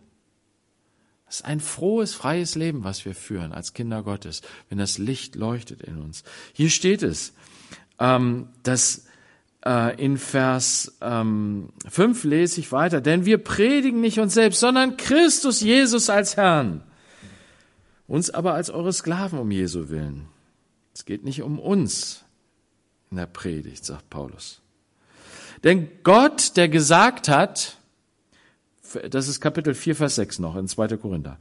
Das 1.24 1.36
ist 1.36 1.44
ein 1.46 1.60
frohes, 1.60 2.14
freies 2.14 2.54
Leben, 2.54 2.84
was 2.84 3.06
wir 3.06 3.14
führen 3.14 3.52
als 3.52 3.72
Kinder 3.72 4.02
Gottes, 4.02 4.42
wenn 4.68 4.76
das 4.76 4.98
Licht 4.98 5.36
leuchtet 5.36 5.80
in 5.80 6.00
uns. 6.00 6.22
Hier 6.52 6.68
steht 6.68 7.02
es, 7.02 7.32
ähm, 7.98 8.48
dass 8.62 9.06
in 9.96 10.18
Vers 10.18 10.98
ähm, 11.00 11.70
5 11.88 12.24
lese 12.24 12.60
ich 12.60 12.70
weiter, 12.70 13.00
denn 13.00 13.24
wir 13.24 13.38
predigen 13.38 14.00
nicht 14.00 14.20
uns 14.20 14.34
selbst, 14.34 14.60
sondern 14.60 14.96
Christus 14.96 15.60
Jesus 15.60 16.10
als 16.10 16.36
Herrn 16.36 16.82
uns 18.06 18.30
aber 18.30 18.54
als 18.54 18.70
eure 18.70 18.92
Sklaven 18.92 19.38
um 19.38 19.50
Jesu 19.50 19.88
willen. 19.88 20.28
Es 20.92 21.04
geht 21.04 21.24
nicht 21.24 21.42
um 21.42 21.58
uns 21.58 22.24
in 23.10 23.16
der 23.16 23.26
Predigt, 23.26 23.84
sagt 23.84 24.10
Paulus. 24.10 24.60
Denn 25.62 25.88
Gott, 26.02 26.56
der 26.56 26.68
gesagt 26.68 27.28
hat, 27.28 27.78
das 29.08 29.28
ist 29.28 29.40
Kapitel 29.40 29.74
4, 29.74 29.96
Vers 29.96 30.16
6 30.16 30.38
noch 30.38 30.56
in 30.56 30.68
2. 30.68 30.96
Korinther. 30.98 31.38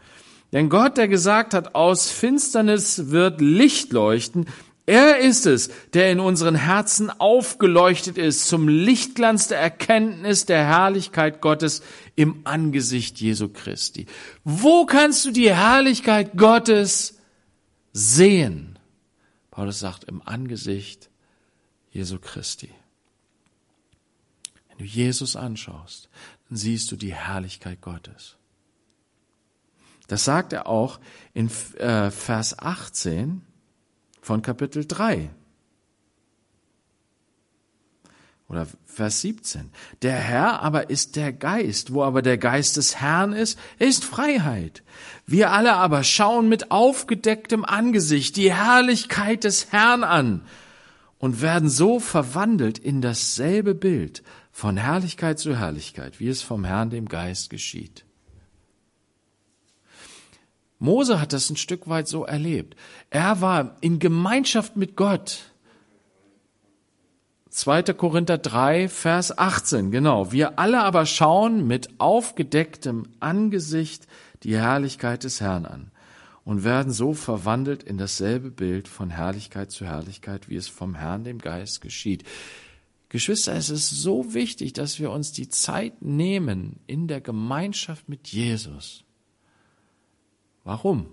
Denn 0.53 0.69
Gott, 0.69 0.97
der 0.97 1.07
gesagt 1.07 1.53
hat, 1.53 1.75
aus 1.75 2.09
Finsternis 2.09 3.09
wird 3.09 3.41
Licht 3.41 3.91
leuchten, 3.91 4.45
er 4.85 5.19
ist 5.19 5.45
es, 5.45 5.69
der 5.93 6.11
in 6.11 6.19
unseren 6.19 6.55
Herzen 6.55 7.09
aufgeleuchtet 7.09 8.17
ist 8.17 8.47
zum 8.47 8.67
Lichtglanz 8.67 9.47
der 9.47 9.59
Erkenntnis 9.59 10.45
der 10.45 10.65
Herrlichkeit 10.65 11.39
Gottes 11.39 11.81
im 12.15 12.41
Angesicht 12.43 13.21
Jesu 13.21 13.47
Christi. 13.47 14.07
Wo 14.43 14.85
kannst 14.85 15.23
du 15.23 15.31
die 15.31 15.53
Herrlichkeit 15.53 16.35
Gottes 16.35 17.17
sehen? 17.93 18.77
Paulus 19.51 19.79
sagt, 19.79 20.03
im 20.03 20.21
Angesicht 20.21 21.09
Jesu 21.91 22.19
Christi. 22.19 22.69
Wenn 24.67 24.79
du 24.79 24.83
Jesus 24.83 25.37
anschaust, 25.37 26.09
dann 26.49 26.57
siehst 26.57 26.91
du 26.91 26.97
die 26.97 27.13
Herrlichkeit 27.13 27.79
Gottes. 27.79 28.35
Das 30.07 30.25
sagt 30.25 30.51
er 30.51 30.67
auch 30.67 30.99
in 31.33 31.49
äh, 31.77 32.11
Vers 32.11 32.59
18 32.59 33.43
von 34.23 34.41
Kapitel 34.41 34.85
3. 34.87 35.29
Oder 38.47 38.67
Vers 38.85 39.21
17. 39.21 39.69
Der 40.01 40.15
Herr 40.15 40.61
aber 40.61 40.89
ist 40.89 41.15
der 41.15 41.33
Geist. 41.33 41.93
Wo 41.93 42.03
aber 42.03 42.21
der 42.21 42.37
Geist 42.37 42.77
des 42.77 43.01
Herrn 43.01 43.33
ist, 43.33 43.59
ist 43.79 44.05
Freiheit. 44.05 44.83
Wir 45.25 45.51
alle 45.51 45.73
aber 45.73 46.03
schauen 46.03 46.47
mit 46.47 46.71
aufgedecktem 46.71 47.65
Angesicht 47.65 48.37
die 48.37 48.53
Herrlichkeit 48.53 49.43
des 49.43 49.71
Herrn 49.71 50.03
an 50.03 50.45
und 51.17 51.41
werden 51.41 51.69
so 51.69 51.99
verwandelt 51.99 52.77
in 52.77 53.01
dasselbe 53.01 53.75
Bild 53.75 54.23
von 54.51 54.77
Herrlichkeit 54.77 55.39
zu 55.39 55.57
Herrlichkeit, 55.57 56.19
wie 56.19 56.29
es 56.29 56.41
vom 56.41 56.63
Herrn 56.63 56.91
dem 56.91 57.09
Geist 57.09 57.49
geschieht. 57.49 58.02
Mose 60.83 61.21
hat 61.21 61.31
das 61.31 61.49
ein 61.49 61.55
Stück 61.55 61.87
weit 61.87 62.09
so 62.09 62.25
erlebt. 62.25 62.75
Er 63.09 63.39
war 63.39 63.77
in 63.79 63.99
Gemeinschaft 63.99 64.75
mit 64.75 64.97
Gott. 64.97 65.43
2. 67.51 67.83
Korinther 67.93 68.37
3, 68.37 68.89
Vers 68.89 69.37
18, 69.37 69.91
genau. 69.91 70.33
Wir 70.33 70.59
alle 70.59 70.81
aber 70.81 71.05
schauen 71.05 71.65
mit 71.65 72.01
aufgedecktem 72.01 73.07
Angesicht 73.21 74.07
die 74.43 74.57
Herrlichkeit 74.57 75.23
des 75.23 75.39
Herrn 75.39 75.65
an 75.65 75.91
und 76.43 76.65
werden 76.65 76.91
so 76.91 77.13
verwandelt 77.13 77.81
in 77.83 77.97
dasselbe 77.97 78.51
Bild 78.51 78.89
von 78.89 79.09
Herrlichkeit 79.09 79.71
zu 79.71 79.85
Herrlichkeit, 79.85 80.49
wie 80.49 80.57
es 80.57 80.67
vom 80.67 80.95
Herrn, 80.95 81.23
dem 81.23 81.39
Geist, 81.39 81.79
geschieht. 81.79 82.25
Geschwister, 83.07 83.53
es 83.53 83.69
ist 83.69 83.89
so 83.89 84.33
wichtig, 84.33 84.73
dass 84.73 84.99
wir 84.99 85.11
uns 85.11 85.31
die 85.31 85.47
Zeit 85.47 86.01
nehmen 86.01 86.81
in 86.87 87.07
der 87.07 87.21
Gemeinschaft 87.21 88.09
mit 88.09 88.27
Jesus 88.27 89.05
Warum? 90.63 91.07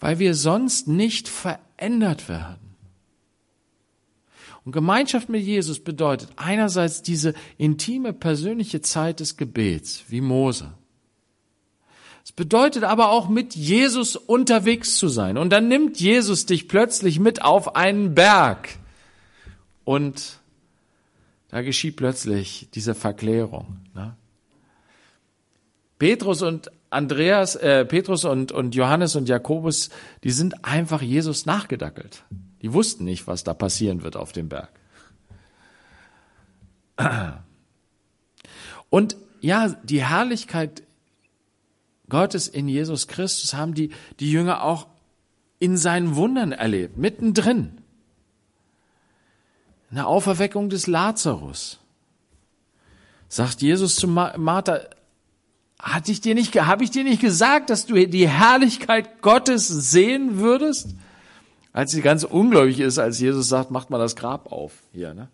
Weil 0.00 0.18
wir 0.18 0.34
sonst 0.34 0.88
nicht 0.88 1.28
verändert 1.28 2.28
werden. 2.28 2.68
Und 4.64 4.72
Gemeinschaft 4.72 5.28
mit 5.28 5.44
Jesus 5.44 5.80
bedeutet 5.80 6.30
einerseits 6.36 7.02
diese 7.02 7.34
intime 7.56 8.12
persönliche 8.12 8.80
Zeit 8.80 9.20
des 9.20 9.36
Gebets, 9.36 10.04
wie 10.08 10.20
Mose. 10.20 10.72
Es 12.22 12.32
bedeutet 12.32 12.84
aber 12.84 13.10
auch 13.10 13.30
mit 13.30 13.56
Jesus 13.56 14.14
unterwegs 14.14 14.96
zu 14.96 15.08
sein. 15.08 15.38
Und 15.38 15.50
dann 15.50 15.68
nimmt 15.68 15.98
Jesus 15.98 16.44
dich 16.44 16.68
plötzlich 16.68 17.18
mit 17.18 17.40
auf 17.40 17.76
einen 17.76 18.14
Berg. 18.14 18.68
Und 19.84 20.38
da 21.48 21.62
geschieht 21.62 21.96
plötzlich 21.96 22.68
diese 22.74 22.94
Verklärung. 22.94 23.78
Ne? 23.94 24.14
Petrus 25.98 26.42
und 26.42 26.70
Andreas, 26.90 27.54
äh, 27.56 27.84
Petrus 27.84 28.24
und, 28.24 28.52
und 28.52 28.74
Johannes 28.74 29.14
und 29.16 29.28
Jakobus, 29.28 29.90
die 30.24 30.30
sind 30.30 30.64
einfach 30.64 31.02
Jesus 31.02 31.44
nachgedackelt. 31.46 32.24
Die 32.62 32.72
wussten 32.72 33.04
nicht, 33.04 33.26
was 33.26 33.44
da 33.44 33.54
passieren 33.54 34.02
wird 34.02 34.16
auf 34.16 34.32
dem 34.32 34.48
Berg. 34.48 34.70
Und 38.90 39.16
ja, 39.40 39.68
die 39.68 40.02
Herrlichkeit 40.02 40.82
Gottes 42.08 42.48
in 42.48 42.68
Jesus 42.68 43.06
Christus 43.06 43.54
haben 43.54 43.74
die, 43.74 43.90
die 44.18 44.32
Jünger 44.32 44.64
auch 44.64 44.88
in 45.58 45.76
seinen 45.76 46.16
Wundern 46.16 46.52
erlebt, 46.52 46.96
mittendrin. 46.96 47.82
In 49.90 49.96
der 49.96 50.06
Auferweckung 50.06 50.70
des 50.70 50.86
Lazarus 50.86 51.80
sagt 53.28 53.60
Jesus 53.62 53.96
zu 53.96 54.08
Martha, 54.08 54.80
hatte 55.80 56.10
ich 56.10 56.20
dir 56.20 56.34
nicht, 56.34 56.54
habe 56.56 56.84
ich 56.84 56.90
dir 56.90 57.04
nicht 57.04 57.20
gesagt, 57.20 57.70
dass 57.70 57.86
du 57.86 58.06
die 58.06 58.28
Herrlichkeit 58.28 59.22
Gottes 59.22 59.68
sehen 59.68 60.38
würdest? 60.38 60.94
Als 61.72 61.92
sie 61.92 62.02
ganz 62.02 62.24
ungläubig 62.24 62.80
ist, 62.80 62.98
als 62.98 63.20
Jesus 63.20 63.48
sagt, 63.48 63.70
macht 63.70 63.90
mal 63.90 63.98
das 63.98 64.16
Grab 64.16 64.50
auf 64.50 64.72
hier, 64.92 65.14
ne? 65.14 65.28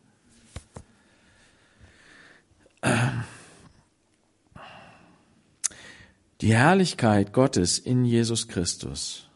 Die 6.42 6.54
Herrlichkeit 6.54 7.32
Gottes 7.32 7.78
in 7.78 8.04
Jesus 8.04 8.46
Christus. 8.48 9.26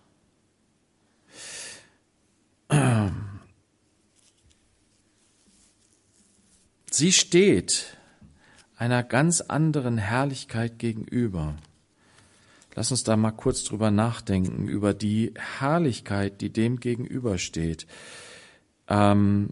Sie 6.90 7.12
steht 7.12 7.96
einer 8.78 9.02
ganz 9.02 9.40
anderen 9.40 9.98
Herrlichkeit 9.98 10.78
gegenüber. 10.78 11.56
Lass 12.74 12.92
uns 12.92 13.02
da 13.02 13.16
mal 13.16 13.32
kurz 13.32 13.64
drüber 13.64 13.90
nachdenken, 13.90 14.68
über 14.68 14.94
die 14.94 15.34
Herrlichkeit, 15.58 16.40
die 16.40 16.50
dem 16.50 16.78
gegenübersteht. 16.78 17.88
Ähm, 18.86 19.50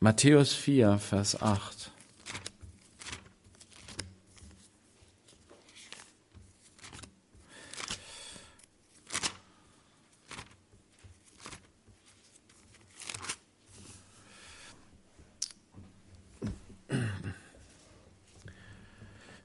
Matthäus 0.00 0.54
4, 0.54 0.98
Vers 0.98 1.42
8. 1.42 1.90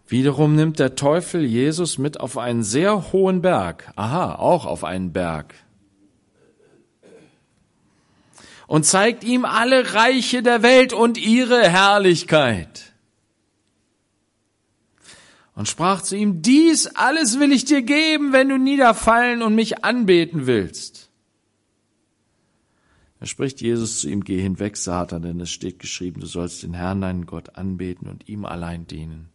Wiederum 0.10 0.56
nimmt 0.56 0.80
der 0.80 0.96
Teufel 0.96 1.46
Jesus 1.46 2.00
mit 2.00 2.20
auf 2.20 2.36
einen 2.40 2.64
sehr 2.64 3.12
hohen 3.12 3.44
Berg. 3.44 3.94
Aha, 3.96 4.36
auch 4.36 4.66
auf 4.66 4.84
einen 4.84 5.14
Berg. 5.14 5.54
Und 8.66 8.86
zeigt 8.86 9.24
ihm 9.24 9.46
alle 9.46 9.94
Reiche 9.94 10.42
der 10.42 10.64
Welt 10.64 10.94
und 10.94 11.20
ihre 11.20 11.62
Herrlichkeit. 11.70 12.92
Und 15.54 15.68
sprach 15.68 16.02
zu 16.02 16.16
ihm, 16.16 16.42
dies 16.42 16.88
alles 16.88 17.40
will 17.40 17.52
ich 17.52 17.66
dir 17.66 17.84
geben, 17.84 18.34
wenn 18.34 18.50
du 18.50 18.58
niederfallen 18.58 19.44
und 19.44 19.54
mich 19.54 19.84
anbeten 19.84 20.48
willst. 20.48 21.12
Da 23.20 23.28
spricht 23.28 23.62
Jesus 23.62 24.00
zu 24.00 24.10
ihm, 24.10 24.24
geh 24.24 24.42
hinweg, 24.42 24.76
Satan, 24.76 25.22
denn 25.22 25.40
es 25.40 25.52
steht 25.52 25.78
geschrieben, 25.78 26.22
du 26.22 26.28
sollst 26.28 26.64
den 26.64 26.74
Herrn, 26.74 27.02
deinen 27.02 27.28
Gott, 27.28 27.58
anbeten 27.58 28.08
und 28.08 28.28
ihm 28.28 28.46
allein 28.46 28.88
dienen. 28.88 29.30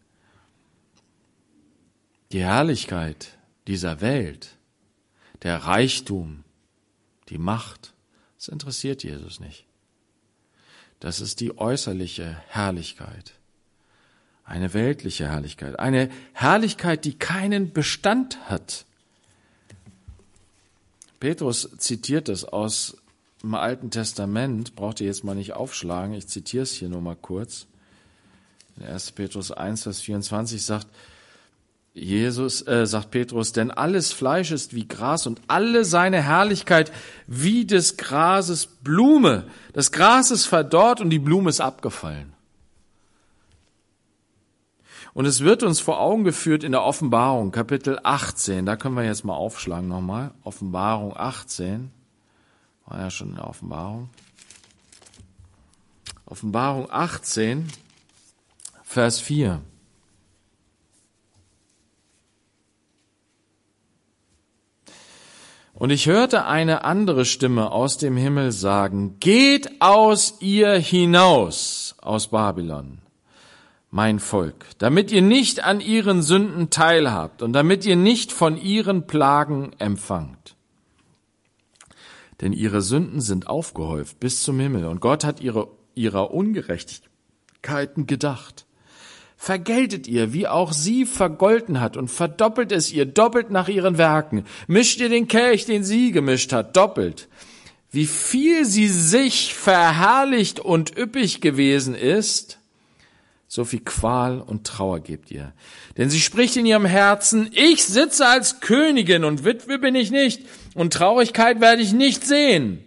Die 2.31 2.43
Herrlichkeit 2.43 3.37
dieser 3.67 4.01
Welt, 4.01 4.55
der 5.43 5.57
Reichtum, 5.57 6.43
die 7.29 7.37
Macht, 7.37 7.93
das 8.37 8.47
interessiert 8.47 9.03
Jesus 9.03 9.39
nicht. 9.39 9.65
Das 10.99 11.21
ist 11.21 11.39
die 11.39 11.57
äußerliche 11.57 12.37
Herrlichkeit. 12.47 13.33
Eine 14.43 14.73
weltliche 14.73 15.27
Herrlichkeit. 15.27 15.79
Eine 15.79 16.09
Herrlichkeit, 16.33 17.05
die 17.05 17.17
keinen 17.17 17.73
Bestand 17.73 18.49
hat. 18.49 18.85
Petrus 21.19 21.69
zitiert 21.77 22.29
es 22.29 22.45
aus 22.45 22.97
dem 23.41 23.55
Alten 23.55 23.89
Testament, 23.89 24.75
braucht 24.75 25.01
ihr 25.01 25.07
jetzt 25.07 25.23
mal 25.23 25.35
nicht 25.35 25.53
aufschlagen, 25.53 26.13
ich 26.13 26.27
zitiere 26.27 26.63
es 26.63 26.73
hier 26.73 26.89
nur 26.89 27.01
mal 27.01 27.15
kurz. 27.15 27.67
In 28.77 28.85
1. 28.85 29.11
Petrus 29.13 29.51
1, 29.51 29.83
Vers 29.83 30.01
24 30.01 30.63
sagt, 30.63 30.87
Jesus, 31.97 32.61
äh, 32.67 32.85
sagt 32.85 33.11
Petrus, 33.11 33.53
denn 33.53 33.71
alles 33.71 34.11
Fleisch 34.11 34.51
ist 34.51 34.75
wie 34.75 34.85
Gras 34.85 35.25
und 35.27 35.39
alle 35.47 35.85
seine 35.85 36.21
Herrlichkeit 36.21 36.91
wie 37.25 37.65
des 37.65 37.95
Grases 37.95 38.67
Blume. 38.67 39.47
Das 39.71 39.93
Gras 39.93 40.29
ist 40.29 40.45
verdorrt 40.45 40.99
und 40.99 41.09
die 41.09 41.19
Blume 41.19 41.49
ist 41.49 41.61
abgefallen. 41.61 42.33
Und 45.13 45.25
es 45.25 45.39
wird 45.39 45.63
uns 45.63 45.79
vor 45.79 46.01
Augen 46.01 46.25
geführt 46.25 46.65
in 46.65 46.73
der 46.73 46.83
Offenbarung, 46.83 47.53
Kapitel 47.53 47.97
18. 48.03 48.65
Da 48.65 48.75
können 48.75 48.97
wir 48.97 49.05
jetzt 49.05 49.23
mal 49.23 49.35
aufschlagen 49.35 49.87
nochmal. 49.87 50.31
Offenbarung 50.43 51.15
18. 51.15 51.91
War 52.87 52.99
ja 52.99 53.09
schon 53.09 53.29
in 53.29 53.35
der 53.35 53.47
Offenbarung. 53.47 54.09
Offenbarung 56.25 56.91
18, 56.91 57.71
Vers 58.83 59.21
4. 59.21 59.61
Und 65.77 65.89
ich 65.89 66.05
hörte 66.05 66.45
eine 66.45 66.85
andere 66.85 67.25
Stimme 67.25 67.71
aus 67.71 67.97
dem 67.97 68.15
Himmel 68.15 68.53
sagen, 68.53 69.17
geht 69.19 69.81
aus 69.81 70.35
ihr 70.39 70.75
hinaus, 70.75 71.95
aus 72.01 72.29
Babylon, 72.29 72.99
mein 73.91 74.19
Volk, 74.19 74.67
damit 74.77 75.11
ihr 75.11 75.21
nicht 75.21 75.65
an 75.65 75.81
ihren 75.81 76.21
Sünden 76.21 76.69
teilhabt 76.69 77.41
und 77.41 77.51
damit 77.51 77.85
ihr 77.85 77.97
nicht 77.97 78.31
von 78.31 78.57
ihren 78.57 79.05
Plagen 79.05 79.73
empfangt. 79.77 80.55
Denn 82.39 82.53
ihre 82.53 82.81
Sünden 82.81 83.19
sind 83.19 83.47
aufgehäuft 83.47 84.21
bis 84.21 84.43
zum 84.43 84.57
Himmel 84.61 84.85
und 84.85 85.01
Gott 85.01 85.25
hat 85.25 85.41
ihre, 85.41 85.67
ihrer 85.93 86.31
Ungerechtigkeiten 86.31 88.07
gedacht 88.07 88.64
vergeltet 89.45 90.07
ihr, 90.07 90.33
wie 90.33 90.47
auch 90.47 90.73
sie 90.73 91.05
vergolten 91.05 91.79
hat 91.79 91.97
und 91.97 92.07
verdoppelt 92.07 92.71
es 92.71 92.91
ihr 92.91 93.05
doppelt 93.05 93.51
nach 93.51 93.67
ihren 93.67 93.99
Werken. 93.99 94.43
Mischt 94.65 94.99
ihr 94.99 95.07
den 95.07 95.27
Kelch, 95.27 95.65
den 95.65 95.83
sie 95.83 96.11
gemischt 96.11 96.51
hat, 96.51 96.75
doppelt. 96.75 97.27
Wie 97.91 98.07
viel 98.07 98.65
sie 98.65 98.87
sich 98.87 99.53
verherrlicht 99.53 100.59
und 100.59 100.97
üppig 100.97 101.41
gewesen 101.41 101.93
ist, 101.93 102.57
so 103.47 103.65
viel 103.65 103.81
Qual 103.81 104.41
und 104.41 104.65
Trauer 104.65 104.99
gebt 104.99 105.29
ihr. 105.29 105.53
Denn 105.95 106.09
sie 106.09 106.21
spricht 106.21 106.57
in 106.57 106.65
ihrem 106.65 106.85
Herzen, 106.85 107.47
ich 107.51 107.83
sitze 107.83 108.25
als 108.25 108.61
Königin 108.61 109.23
und 109.23 109.45
Witwe 109.45 109.77
bin 109.77 109.93
ich 109.93 110.09
nicht 110.09 110.41
und 110.73 110.91
Traurigkeit 110.91 111.61
werde 111.61 111.83
ich 111.83 111.93
nicht 111.93 112.25
sehen. 112.25 112.83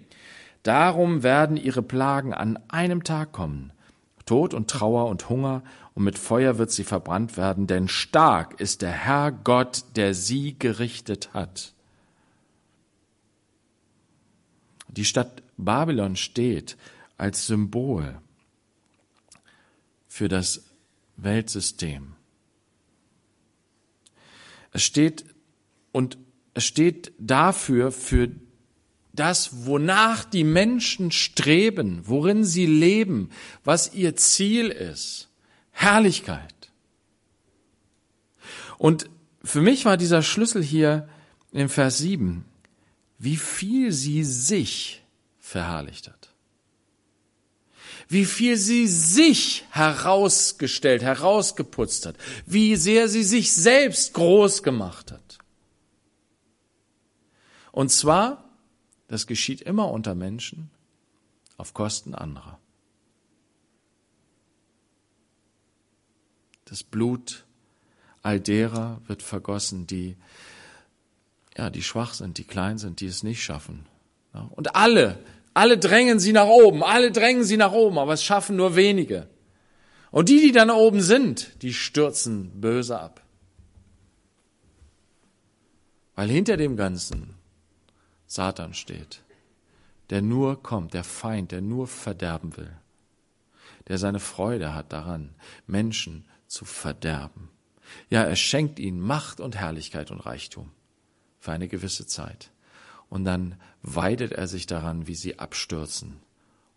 Darum 0.65 1.23
werden 1.23 1.57
ihre 1.57 1.83
Plagen 1.83 2.35
an 2.35 2.59
einem 2.67 3.05
Tag 3.05 3.31
kommen. 3.31 3.73
Tod 4.27 4.53
und 4.53 4.69
Trauer 4.69 5.07
und 5.07 5.29
Hunger 5.31 5.63
und 5.99 6.05
mit 6.05 6.17
Feuer 6.17 6.59
wird 6.59 6.71
sie 6.71 6.85
verbrannt 6.85 7.37
werden, 7.37 7.67
denn 7.67 7.89
stark 7.89 8.61
ist 8.61 8.83
der 8.83 8.93
Herr 8.93 9.33
Gott, 9.33 9.83
der 9.97 10.15
sie 10.15 10.57
gerichtet 10.57 11.35
hat. 11.35 11.75
Die 14.87 15.05
Stadt 15.05 15.43
Babylon 15.57 16.15
steht 16.15 16.77
als 17.17 17.49
Symbol 17.49 18.17
für 20.07 20.29
das 20.29 20.67
Weltsystem. 21.17 22.15
Es 24.71 24.85
steht 24.85 25.25
und 25.91 26.17
es 26.55 26.63
steht 26.63 27.13
dafür 27.19 27.91
für 27.91 28.31
das, 29.13 29.67
wonach 29.67 30.25
die 30.25 30.45
Menschen 30.45 31.11
streben, 31.11 32.03
worin 32.05 32.45
sie 32.45 32.67
leben, 32.67 33.31
was 33.65 33.95
ihr 33.95 34.15
Ziel 34.15 34.69
ist. 34.69 35.28
Herrlichkeit. 35.79 36.73
Und 38.79 39.09
für 39.45 39.61
mich 39.61 39.85
war 39.85 39.97
dieser 39.97 40.23
Schlüssel 40.23 40.61
hier 40.61 41.09
im 41.53 41.69
Vers 41.69 41.99
7, 41.99 42.45
wie 43.19 43.37
viel 43.37 43.93
sie 43.93 44.25
sich 44.25 45.05
verherrlicht 45.39 46.09
hat. 46.09 46.35
Wie 48.09 48.25
viel 48.25 48.57
sie 48.57 48.89
sich 48.89 49.67
herausgestellt, 49.71 51.03
herausgeputzt 51.03 52.07
hat. 52.07 52.17
Wie 52.45 52.75
sehr 52.75 53.09
sie 53.09 53.23
sich 53.23 53.53
selbst 53.53 54.15
groß 54.15 54.65
gemacht 54.65 55.13
hat. 55.13 55.39
Und 57.71 57.93
zwar, 57.93 58.51
das 59.07 59.29
geschieht 59.29 59.61
immer 59.61 59.93
unter 59.93 60.17
Menschen, 60.17 60.71
auf 61.57 61.73
Kosten 61.73 62.17
anderer. 62.17 62.59
Das 66.69 66.83
Blut 66.83 67.45
all 68.23 68.41
derer 68.41 69.01
wird 69.07 69.23
vergossen, 69.23 69.87
die, 69.87 70.17
ja, 71.57 71.71
die 71.71 71.83
schwach 71.83 72.15
sind, 72.15 72.39
die 72.39 72.45
klein 72.45 72.79
sind, 72.79 73.01
die 73.01 73.07
es 73.07 73.23
nicht 73.23 73.43
schaffen. 73.43 73.87
Und 74.51 74.77
alle, 74.77 75.19
alle 75.55 75.79
drängen 75.79 76.21
sie 76.21 76.33
nach 76.33 76.47
oben, 76.47 76.85
alle 76.85 77.11
drängen 77.11 77.45
sie 77.45 77.57
nach 77.57 77.73
oben, 77.73 77.99
aber 77.99 78.13
es 78.13 78.23
schaffen 78.23 78.57
nur 78.57 78.77
wenige. 78.77 79.29
Und 80.11 80.29
die, 80.29 80.41
die 80.41 80.53
dann 80.53 80.71
oben 80.71 81.01
sind, 81.01 81.63
die 81.63 81.73
stürzen 81.73 82.61
böse 82.61 82.99
ab. 82.99 83.23
Weil 86.15 86.29
hinter 86.29 86.57
dem 86.57 86.77
Ganzen 86.77 87.35
Satan 88.27 88.75
steht, 88.75 89.23
der 90.11 90.21
nur 90.21 90.63
kommt, 90.63 90.95
der 90.95 91.05
Feind, 91.05 91.53
der 91.53 91.61
nur 91.61 91.87
verderben 91.87 92.57
will, 92.57 92.73
der 93.89 93.99
seine 93.99 94.21
Freude 94.21 94.75
hat 94.75 94.93
daran, 94.93 95.35
Menschen 95.67 96.25
zu 96.49 96.65
verderben. 96.65 97.51
Ja, 98.11 98.25
er 98.25 98.37
schenkt 98.37 98.79
ihnen 98.79 99.01
Macht 99.01 99.41
und 99.41 99.57
Herrlichkeit 99.57 100.11
und 100.11 100.21
Reichtum 100.21 100.71
für 101.39 101.53
eine 101.53 101.69
gewisse 101.69 102.07
Zeit. 102.07 102.51
Und 103.09 103.25
dann 103.25 103.59
weidet 103.83 104.33
er 104.33 104.49
sich 104.49 104.67
daran, 104.67 105.07
wie 105.07 105.15
sie 105.15 105.39
abstürzen 105.39 106.21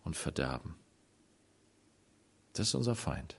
und 0.03 0.15
verderben. 0.15 0.75
Das 2.53 2.67
ist 2.67 2.75
unser 2.75 2.95
Feind. 2.95 3.37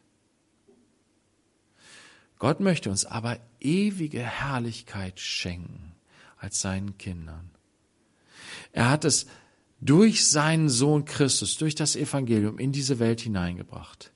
Gott 2.39 2.61
möchte 2.61 2.91
uns 2.91 3.07
aber 3.07 3.39
ewige 3.61 4.21
Herrlichkeit 4.21 5.21
schenken 5.21 5.95
als 6.39 6.61
seinen 6.61 6.99
Kindern. 6.99 7.51
Er 8.73 8.91
hat 8.91 9.05
es 9.05 9.27
durch 9.81 10.29
seinen 10.29 10.69
Sohn 10.69 11.05
Christus, 11.05 11.57
durch 11.57 11.75
das 11.75 11.95
Evangelium 11.95 12.59
in 12.59 12.73
diese 12.73 12.99
Welt 12.99 13.21
hineingebracht. 13.21 14.13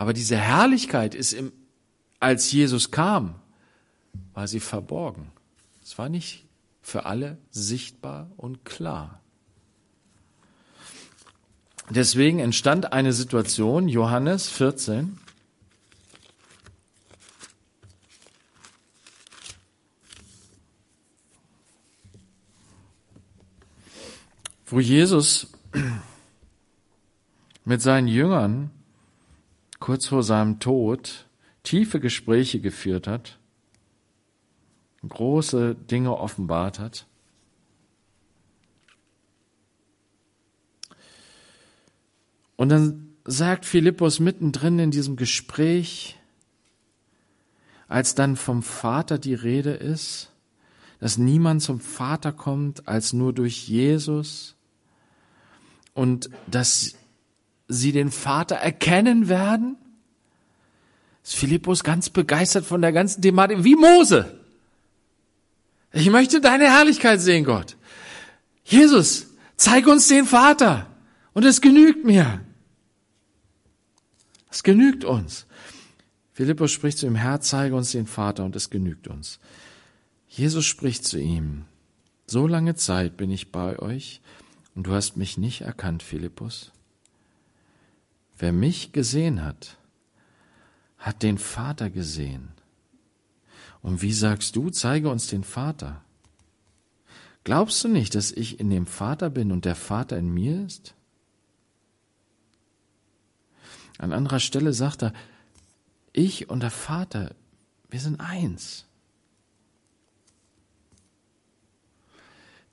Aber 0.00 0.14
diese 0.14 0.38
Herrlichkeit 0.38 1.14
ist 1.14 1.34
im, 1.34 1.52
als 2.20 2.50
Jesus 2.50 2.90
kam, 2.90 3.34
war 4.32 4.48
sie 4.48 4.58
verborgen. 4.58 5.30
Es 5.82 5.98
war 5.98 6.08
nicht 6.08 6.46
für 6.80 7.04
alle 7.04 7.36
sichtbar 7.50 8.30
und 8.38 8.64
klar. 8.64 9.20
Deswegen 11.90 12.38
entstand 12.38 12.94
eine 12.94 13.12
Situation, 13.12 13.88
Johannes 13.88 14.48
14, 14.48 15.18
wo 24.64 24.80
Jesus 24.80 25.48
mit 27.66 27.82
seinen 27.82 28.08
Jüngern 28.08 28.70
kurz 29.80 30.06
vor 30.06 30.22
seinem 30.22 30.60
Tod 30.60 31.26
tiefe 31.62 31.98
Gespräche 31.98 32.60
geführt 32.60 33.06
hat, 33.06 33.38
große 35.06 35.74
Dinge 35.74 36.16
offenbart 36.16 36.78
hat. 36.78 37.06
Und 42.56 42.68
dann 42.68 43.14
sagt 43.24 43.64
Philippus 43.64 44.20
mittendrin 44.20 44.78
in 44.78 44.90
diesem 44.90 45.16
Gespräch, 45.16 46.18
als 47.88 48.14
dann 48.14 48.36
vom 48.36 48.62
Vater 48.62 49.18
die 49.18 49.34
Rede 49.34 49.72
ist, 49.72 50.30
dass 51.00 51.16
niemand 51.16 51.62
zum 51.62 51.80
Vater 51.80 52.32
kommt 52.32 52.86
als 52.86 53.12
nur 53.12 53.32
durch 53.32 53.66
Jesus, 53.66 54.54
und 55.94 56.30
dass 56.46 56.94
sie 57.70 57.92
den 57.92 58.10
Vater 58.10 58.56
erkennen 58.56 59.28
werden? 59.28 59.76
Ist 61.22 61.36
Philippus 61.36 61.84
ganz 61.84 62.10
begeistert 62.10 62.64
von 62.64 62.82
der 62.82 62.92
ganzen 62.92 63.22
Thematik, 63.22 63.64
wie 63.64 63.76
Mose. 63.76 64.38
Ich 65.92 66.10
möchte 66.10 66.40
deine 66.40 66.64
Herrlichkeit 66.64 67.20
sehen, 67.20 67.44
Gott. 67.44 67.76
Jesus, 68.64 69.28
zeig 69.56 69.86
uns 69.86 70.08
den 70.08 70.26
Vater. 70.26 70.86
Und 71.32 71.44
es 71.44 71.60
genügt 71.60 72.04
mir. 72.04 72.40
Es 74.50 74.62
genügt 74.62 75.04
uns. 75.04 75.46
Philippus 76.32 76.72
spricht 76.72 76.98
zu 76.98 77.06
ihm, 77.06 77.14
Herr, 77.14 77.40
zeige 77.40 77.76
uns 77.76 77.92
den 77.92 78.06
Vater 78.06 78.44
und 78.44 78.56
es 78.56 78.70
genügt 78.70 79.08
uns. 79.08 79.38
Jesus 80.26 80.64
spricht 80.64 81.04
zu 81.04 81.18
ihm, 81.18 81.64
so 82.26 82.46
lange 82.46 82.74
Zeit 82.74 83.16
bin 83.16 83.30
ich 83.30 83.52
bei 83.52 83.78
euch 83.78 84.20
und 84.74 84.86
du 84.86 84.92
hast 84.92 85.16
mich 85.16 85.38
nicht 85.38 85.62
erkannt, 85.62 86.02
Philippus. 86.02 86.72
Wer 88.40 88.52
mich 88.52 88.92
gesehen 88.92 89.44
hat, 89.44 89.76
hat 90.96 91.22
den 91.22 91.36
Vater 91.36 91.90
gesehen. 91.90 92.48
Und 93.82 94.00
wie 94.00 94.14
sagst 94.14 94.56
du, 94.56 94.70
zeige 94.70 95.10
uns 95.10 95.26
den 95.26 95.44
Vater? 95.44 96.02
Glaubst 97.44 97.84
du 97.84 97.88
nicht, 97.88 98.14
dass 98.14 98.32
ich 98.32 98.58
in 98.58 98.70
dem 98.70 98.86
Vater 98.86 99.28
bin 99.28 99.52
und 99.52 99.66
der 99.66 99.74
Vater 99.74 100.16
in 100.16 100.32
mir 100.32 100.64
ist? 100.64 100.94
An 103.98 104.14
anderer 104.14 104.40
Stelle 104.40 104.72
sagt 104.72 105.02
er, 105.02 105.12
ich 106.14 106.48
und 106.48 106.60
der 106.60 106.70
Vater, 106.70 107.34
wir 107.90 108.00
sind 108.00 108.20
eins. 108.20 108.86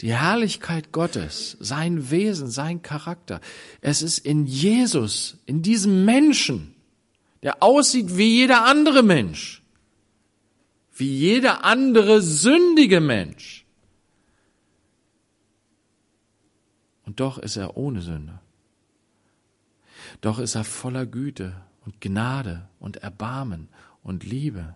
Die 0.01 0.13
Herrlichkeit 0.13 0.91
Gottes, 0.91 1.57
sein 1.60 2.12
Wesen, 2.12 2.49
sein 2.49 2.81
Charakter, 2.83 3.41
es 3.81 4.01
ist 4.01 4.19
in 4.19 4.45
Jesus, 4.45 5.38
in 5.45 5.63
diesem 5.63 6.05
Menschen, 6.05 6.75
der 7.41 7.63
aussieht 7.63 8.17
wie 8.17 8.38
jeder 8.38 8.65
andere 8.65 9.01
Mensch, 9.01 9.63
wie 10.95 11.10
jeder 11.10 11.65
andere 11.65 12.21
sündige 12.21 12.99
Mensch. 12.99 13.65
Und 17.05 17.19
doch 17.19 17.38
ist 17.38 17.55
er 17.55 17.77
ohne 17.77 18.01
Sünde. 18.01 18.39
Doch 20.21 20.39
ist 20.39 20.55
er 20.55 20.63
voller 20.63 21.05
Güte 21.05 21.55
und 21.86 22.01
Gnade 22.01 22.67
und 22.79 22.97
Erbarmen 22.97 23.69
und 24.03 24.23
Liebe 24.23 24.75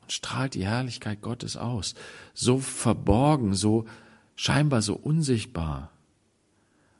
und 0.00 0.12
strahlt 0.12 0.54
die 0.54 0.66
Herrlichkeit 0.66 1.20
Gottes 1.20 1.56
aus. 1.56 1.94
So 2.34 2.58
verborgen, 2.58 3.54
so 3.54 3.86
scheinbar 4.36 4.82
so 4.82 4.94
unsichtbar, 4.94 5.90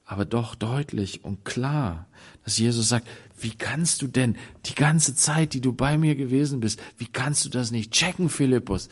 aber 0.05 0.25
doch 0.25 0.55
deutlich 0.55 1.25
und 1.25 1.45
klar, 1.45 2.07
dass 2.45 2.59
Jesus 2.59 2.89
sagt, 2.89 3.09
wie 3.39 3.55
kannst 3.55 4.03
du 4.03 4.07
denn 4.07 4.37
die 4.67 4.75
ganze 4.75 5.15
Zeit, 5.15 5.55
die 5.55 5.61
du 5.61 5.73
bei 5.73 5.97
mir 5.99 6.15
gewesen 6.15 6.61
bist, 6.61 6.81
wie 6.99 7.07
kannst 7.07 7.45
du 7.45 7.49
das 7.49 7.71
nicht 7.71 7.93
checken, 7.93 8.29
Philippus? 8.29 8.89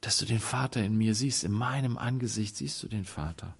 Dass 0.00 0.18
du 0.18 0.24
den 0.24 0.40
Vater 0.40 0.82
in 0.82 0.96
mir 0.96 1.14
siehst, 1.14 1.44
in 1.44 1.52
meinem 1.52 1.98
Angesicht 1.98 2.56
siehst 2.56 2.82
du 2.82 2.88
den 2.88 3.04
Vater. 3.04 3.54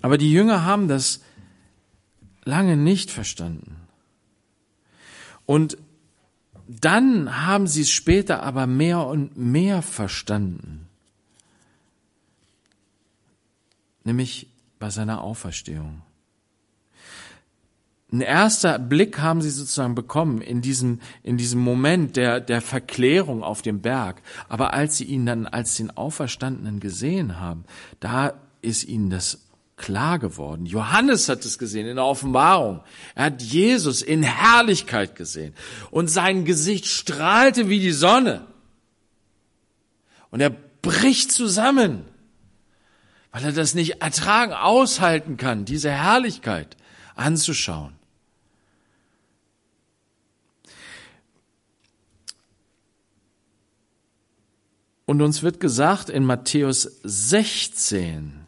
Aber 0.00 0.18
die 0.18 0.32
Jünger 0.32 0.64
haben 0.64 0.88
das 0.88 1.20
lange 2.44 2.76
nicht 2.76 3.10
verstanden. 3.10 3.76
Und 5.44 5.76
dann 6.68 7.46
haben 7.46 7.66
sie 7.66 7.82
es 7.82 7.90
später 7.90 8.42
aber 8.42 8.66
mehr 8.66 9.06
und 9.06 9.36
mehr 9.36 9.82
verstanden. 9.82 10.88
Nämlich 14.04 14.48
bei 14.78 14.90
seiner 14.90 15.22
Auferstehung. 15.22 16.02
Ein 18.12 18.20
erster 18.20 18.78
Blick 18.78 19.18
haben 19.18 19.42
sie 19.42 19.50
sozusagen 19.50 19.96
bekommen 19.96 20.40
in 20.40 20.60
diesem, 20.60 21.00
in 21.24 21.36
diesem 21.36 21.60
Moment 21.60 22.16
der, 22.16 22.40
der 22.40 22.60
Verklärung 22.60 23.42
auf 23.42 23.62
dem 23.62 23.80
Berg. 23.80 24.22
Aber 24.48 24.74
als 24.74 24.96
sie 24.96 25.04
ihn 25.04 25.26
dann 25.26 25.46
als 25.46 25.76
den 25.76 25.90
Auferstandenen 25.90 26.78
gesehen 26.78 27.40
haben, 27.40 27.64
da 27.98 28.34
ist 28.62 28.84
ihnen 28.84 29.10
das 29.10 29.45
klar 29.76 30.18
geworden. 30.18 30.66
Johannes 30.66 31.28
hat 31.28 31.44
es 31.44 31.58
gesehen 31.58 31.86
in 31.86 31.96
der 31.96 32.04
Offenbarung. 32.06 32.82
Er 33.14 33.26
hat 33.26 33.42
Jesus 33.42 34.02
in 34.02 34.22
Herrlichkeit 34.22 35.14
gesehen. 35.14 35.54
Und 35.90 36.08
sein 36.08 36.44
Gesicht 36.44 36.86
strahlte 36.86 37.68
wie 37.68 37.80
die 37.80 37.92
Sonne. 37.92 38.46
Und 40.30 40.40
er 40.40 40.50
bricht 40.82 41.30
zusammen, 41.30 42.04
weil 43.32 43.44
er 43.44 43.52
das 43.52 43.74
nicht 43.74 44.02
ertragen, 44.02 44.52
aushalten 44.52 45.36
kann, 45.36 45.64
diese 45.64 45.90
Herrlichkeit 45.90 46.76
anzuschauen. 47.14 47.92
Und 55.04 55.22
uns 55.22 55.42
wird 55.42 55.60
gesagt 55.60 56.10
in 56.10 56.24
Matthäus 56.24 56.82
16, 57.04 58.45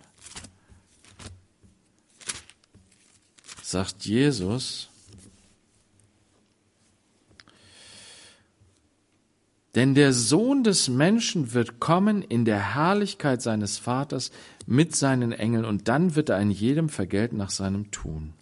sagt 3.70 4.06
Jesus, 4.06 4.88
denn 9.74 9.94
der 9.94 10.14
Sohn 10.14 10.64
des 10.64 10.88
Menschen 10.88 11.52
wird 11.52 11.78
kommen 11.78 12.22
in 12.22 12.46
der 12.46 12.74
Herrlichkeit 12.74 13.42
seines 13.42 13.76
Vaters 13.76 14.30
mit 14.66 14.96
seinen 14.96 15.32
Engeln 15.32 15.66
und 15.66 15.86
dann 15.88 16.16
wird 16.16 16.30
er 16.30 16.40
in 16.40 16.50
jedem 16.50 16.88
vergelten 16.88 17.36
nach 17.36 17.50
seinem 17.50 17.90
Tun. 17.90 18.32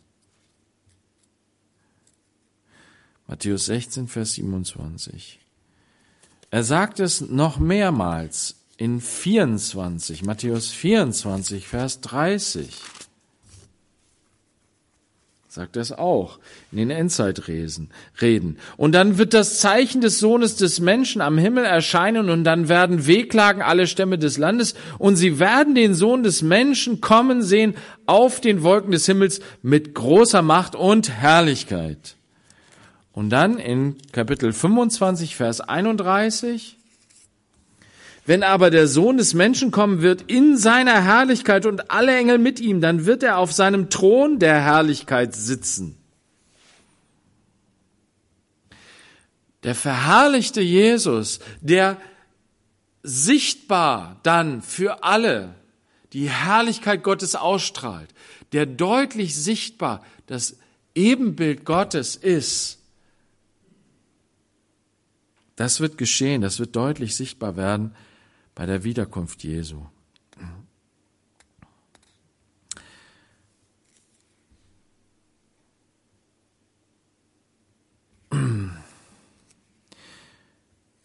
Matthäus 3.27 3.67
16, 3.67 4.07
Vers 4.07 4.35
27. 4.35 5.41
Er 6.53 6.63
sagt 6.63 7.01
es 7.01 7.21
noch 7.21 7.59
mehrmals 7.59 8.55
in 8.77 9.01
24, 9.01 10.23
Matthäus 10.23 10.71
24, 10.71 11.67
Vers 11.67 12.01
30 12.03 12.73
sagt 15.57 15.77
er 15.77 15.83
es 15.83 15.91
auch 15.91 16.39
in 16.71 16.77
den 16.77 16.91
Endzeitreden. 16.91 17.89
Und 18.77 18.95
dann 18.95 19.17
wird 19.17 19.33
das 19.33 19.59
Zeichen 19.59 20.03
des 20.03 20.19
Sohnes 20.19 20.57
des 20.57 20.81
Menschen 20.81 21.23
am 21.23 21.39
Himmel 21.39 21.65
erscheinen 21.65 22.29
und 22.29 22.45
dann 22.45 22.69
werden 22.69 23.07
wehklagen 23.07 23.63
alle 23.63 23.87
Stämme 23.87 24.19
des 24.19 24.37
Landes 24.37 24.75
und 24.99 25.17
sie 25.17 25.39
werden 25.39 25.75
den 25.75 25.95
Sohn 25.95 26.23
des 26.23 26.43
Menschen 26.43 27.01
kommen 27.01 27.43
sehen 27.43 27.75
auf 28.05 28.43
den 28.43 28.63
Wolken 28.63 28.93
des 28.93 29.07
Himmels 29.07 29.41
mit 29.63 29.95
großer 29.95 30.43
Macht 30.43 30.77
und 30.77 31.11
Herrlichkeit. 31.11 32.17
Und 33.13 33.31
dann 33.31 33.59
in 33.59 33.97
Kapitel 34.13 34.53
25, 34.53 35.37
Vers 35.37 35.63
31, 35.63 36.76
wenn 38.27 38.43
aber 38.43 38.71
der 38.71 38.89
Sohn 38.89 39.17
des 39.17 39.35
Menschen 39.35 39.71
kommen 39.71 40.03
wird 40.03 40.23
in 40.23 40.57
seiner 40.57 41.05
Herrlichkeit 41.05 41.65
und 41.65 41.93
alle 41.93 42.17
Engel 42.17 42.39
mit 42.39 42.59
ihm, 42.59 42.81
dann 42.81 43.07
wird 43.07 43.23
er 43.23 43.39
auf 43.39 43.53
seinem 43.53 43.89
Thron 43.89 44.41
der 44.41 44.61
Herrlichkeit 44.61 45.35
sitzen. 45.35 45.97
Der 49.63 49.77
verherrlichte 49.77 50.61
Jesus, 50.61 51.39
der 51.61 51.99
sichtbar 53.05 54.19
dann 54.25 54.61
für 54.61 55.05
alle 55.05 55.55
die 56.13 56.29
Herrlichkeit 56.29 57.05
Gottes 57.05 57.37
ausstrahlt, 57.37 58.11
der 58.53 58.67
deutlich 58.67 59.37
sichtbar 59.37 60.05
das 60.27 60.57
Ebenbild 60.97 61.65
Gottes 61.65 62.17
ist, 62.17 62.79
das 65.55 65.81
wird 65.81 65.97
geschehen, 65.97 66.43
das 66.43 66.59
wird 66.59 66.75
deutlich 66.75 67.15
sichtbar 67.15 67.57
werden 67.57 67.95
bei 68.57 68.67
der 68.67 68.83
Wiederkunft 68.83 69.45
Jesu. 69.45 69.87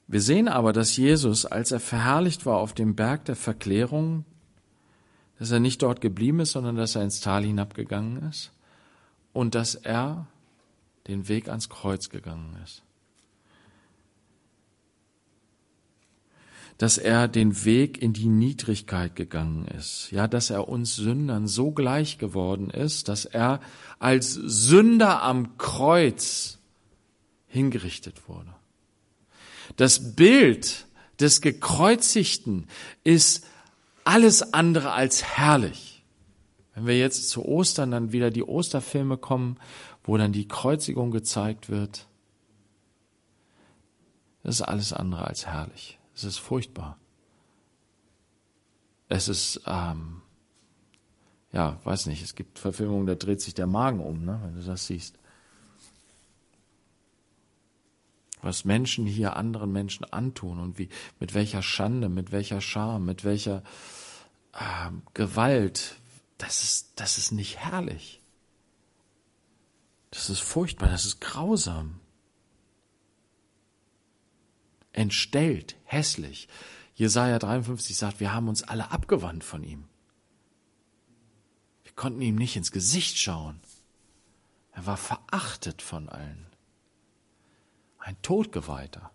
Wir 0.07 0.21
sehen 0.21 0.47
aber, 0.47 0.73
dass 0.73 0.97
Jesus, 0.97 1.45
als 1.45 1.71
er 1.71 1.79
verherrlicht 1.79 2.45
war 2.45 2.57
auf 2.57 2.73
dem 2.73 2.95
Berg 2.95 3.25
der 3.25 3.35
Verklärung, 3.35 4.25
dass 5.37 5.51
er 5.51 5.59
nicht 5.59 5.81
dort 5.81 6.01
geblieben 6.01 6.39
ist, 6.39 6.53
sondern 6.53 6.75
dass 6.77 6.95
er 6.95 7.03
ins 7.03 7.19
Tal 7.19 7.43
hinabgegangen 7.43 8.29
ist 8.29 8.51
und 9.33 9.55
dass 9.55 9.75
er 9.75 10.25
den 11.07 11.27
Weg 11.27 11.49
ans 11.49 11.69
Kreuz 11.69 12.09
gegangen 12.09 12.57
ist. 12.63 12.83
Dass 16.81 16.97
er 16.97 17.27
den 17.27 17.63
Weg 17.63 18.01
in 18.01 18.11
die 18.11 18.27
Niedrigkeit 18.27 19.15
gegangen 19.15 19.67
ist, 19.67 20.09
ja, 20.09 20.27
dass 20.27 20.49
er 20.49 20.67
uns 20.67 20.95
Sündern 20.95 21.47
so 21.47 21.69
gleich 21.69 22.17
geworden 22.17 22.71
ist, 22.71 23.07
dass 23.07 23.25
er 23.25 23.59
als 23.99 24.33
Sünder 24.33 25.21
am 25.21 25.59
Kreuz 25.59 26.57
hingerichtet 27.45 28.27
wurde. 28.27 28.55
Das 29.75 30.15
Bild 30.15 30.87
des 31.19 31.41
Gekreuzigten 31.41 32.65
ist 33.03 33.45
alles 34.03 34.51
andere 34.51 34.91
als 34.91 35.23
herrlich. 35.23 36.03
Wenn 36.73 36.87
wir 36.87 36.97
jetzt 36.97 37.29
zu 37.29 37.45
Ostern 37.45 37.91
dann 37.91 38.11
wieder 38.11 38.31
die 38.31 38.43
Osterfilme 38.43 39.17
kommen, 39.17 39.59
wo 40.03 40.17
dann 40.17 40.31
die 40.31 40.47
Kreuzigung 40.47 41.11
gezeigt 41.11 41.69
wird, 41.69 42.07
das 44.41 44.55
ist 44.55 44.61
alles 44.63 44.93
andere 44.93 45.27
als 45.27 45.45
herrlich. 45.45 45.99
Es 46.15 46.23
ist 46.23 46.37
furchtbar. 46.37 46.97
Es 49.07 49.27
ist, 49.27 49.61
ähm, 49.65 50.21
ja, 51.51 51.79
weiß 51.83 52.05
nicht, 52.05 52.23
es 52.23 52.35
gibt 52.35 52.59
Verfilmungen, 52.59 53.07
da 53.07 53.15
dreht 53.15 53.41
sich 53.41 53.53
der 53.53 53.67
Magen 53.67 53.99
um, 53.99 54.23
ne, 54.23 54.39
wenn 54.43 54.55
du 54.55 54.63
das 54.63 54.87
siehst. 54.87 55.17
Was 58.41 58.65
Menschen 58.65 59.05
hier 59.05 59.35
anderen 59.35 59.71
Menschen 59.71 60.05
antun 60.05 60.59
und 60.59 60.79
wie, 60.79 60.89
mit 61.19 61.33
welcher 61.33 61.61
Schande, 61.61 62.09
mit 62.09 62.31
welcher 62.31 62.61
Scham, 62.61 63.05
mit 63.05 63.23
welcher 63.23 63.63
äh, 64.53 64.91
Gewalt, 65.13 65.95
das 66.37 66.63
ist, 66.63 66.93
das 66.95 67.17
ist 67.17 67.31
nicht 67.31 67.57
herrlich. 67.57 68.21
Das 70.09 70.29
ist 70.29 70.41
furchtbar, 70.41 70.89
das 70.89 71.05
ist 71.05 71.21
grausam. 71.21 72.00
Entstellt, 74.93 75.77
hässlich. 75.83 76.47
Jesaja 76.95 77.39
53 77.39 77.95
sagt, 77.95 78.19
wir 78.19 78.33
haben 78.33 78.47
uns 78.47 78.63
alle 78.63 78.91
abgewandt 78.91 79.43
von 79.43 79.63
ihm. 79.63 79.85
Wir 81.83 81.93
konnten 81.93 82.21
ihm 82.21 82.35
nicht 82.35 82.55
ins 82.55 82.71
Gesicht 82.71 83.17
schauen. 83.17 83.59
Er 84.71 84.85
war 84.85 84.97
verachtet 84.97 85.81
von 85.81 86.09
allen. 86.09 86.47
Ein 87.99 88.21
Todgeweihter. 88.21 89.11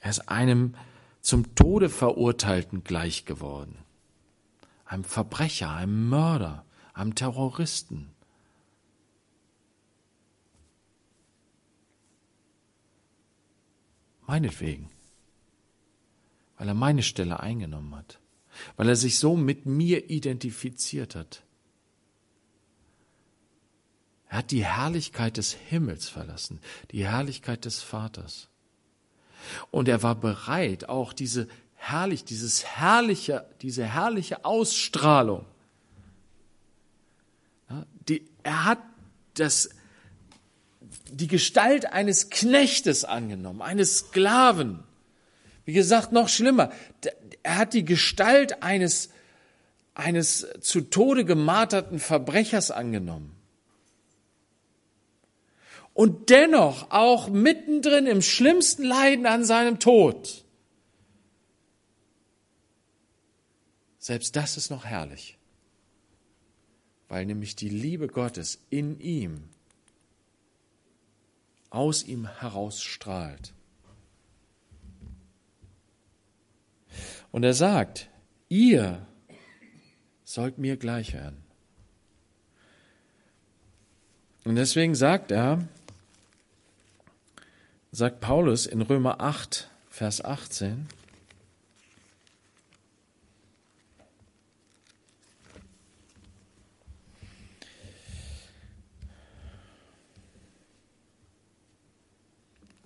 Er 0.00 0.10
ist 0.10 0.28
einem 0.28 0.74
zum 1.20 1.54
Tode 1.54 1.88
verurteilten 1.88 2.82
gleich 2.82 3.24
geworden. 3.24 3.78
Einem 4.84 5.04
Verbrecher, 5.04 5.70
einem 5.70 6.08
Mörder, 6.08 6.64
einem 6.92 7.14
Terroristen. 7.14 8.10
Meinetwegen. 14.32 14.88
Weil 16.56 16.68
er 16.68 16.72
meine 16.72 17.02
Stelle 17.02 17.40
eingenommen 17.40 17.94
hat. 17.94 18.18
Weil 18.78 18.88
er 18.88 18.96
sich 18.96 19.18
so 19.18 19.36
mit 19.36 19.66
mir 19.66 20.08
identifiziert 20.08 21.14
hat. 21.14 21.42
Er 24.30 24.38
hat 24.38 24.50
die 24.50 24.64
Herrlichkeit 24.64 25.36
des 25.36 25.52
Himmels 25.52 26.08
verlassen, 26.08 26.60
die 26.92 27.04
Herrlichkeit 27.04 27.66
des 27.66 27.82
Vaters. 27.82 28.48
Und 29.70 29.86
er 29.86 30.02
war 30.02 30.14
bereit, 30.14 30.88
auch 30.88 31.12
diese 31.12 31.46
herrlich, 31.74 32.24
dieses 32.24 32.64
herrliche, 32.64 33.44
diese 33.60 33.84
herrliche 33.84 34.46
Ausstrahlung. 34.46 35.44
Die, 38.08 38.26
er 38.44 38.64
hat 38.64 38.78
das, 39.34 39.68
die 41.10 41.26
Gestalt 41.26 41.92
eines 41.92 42.30
Knechtes 42.30 43.04
angenommen, 43.04 43.62
eines 43.62 43.98
Sklaven. 43.98 44.82
Wie 45.64 45.72
gesagt, 45.72 46.12
noch 46.12 46.28
schlimmer. 46.28 46.72
Er 47.42 47.58
hat 47.58 47.74
die 47.74 47.84
Gestalt 47.84 48.62
eines, 48.62 49.10
eines 49.94 50.46
zu 50.60 50.80
Tode 50.80 51.24
gemarterten 51.24 51.98
Verbrechers 51.98 52.70
angenommen 52.70 53.36
und 55.94 56.30
dennoch 56.30 56.90
auch 56.90 57.28
mittendrin 57.28 58.06
im 58.06 58.22
schlimmsten 58.22 58.84
Leiden 58.84 59.26
an 59.26 59.44
seinem 59.44 59.78
Tod. 59.78 60.44
Selbst 63.98 64.34
das 64.34 64.56
ist 64.56 64.70
noch 64.70 64.84
herrlich, 64.84 65.38
weil 67.08 67.26
nämlich 67.26 67.54
die 67.54 67.68
Liebe 67.68 68.08
Gottes 68.08 68.58
in 68.70 68.98
ihm, 68.98 69.44
aus 71.72 72.04
ihm 72.04 72.28
herausstrahlt. 72.40 73.54
Und 77.30 77.44
er 77.44 77.54
sagt, 77.54 78.08
ihr 78.48 79.06
sollt 80.24 80.58
mir 80.58 80.76
gleich 80.76 81.14
werden. 81.14 81.42
Und 84.44 84.56
deswegen 84.56 84.94
sagt 84.94 85.30
er, 85.30 85.66
sagt 87.90 88.20
Paulus 88.20 88.66
in 88.66 88.82
Römer 88.82 89.20
8, 89.20 89.70
Vers 89.88 90.24
18, 90.24 90.88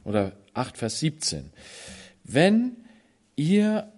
oder 0.06 0.32
8, 0.54 0.78
Vers 0.78 1.00
17. 1.00 1.50
Wenn 2.24 2.76
ihr, 3.34 3.92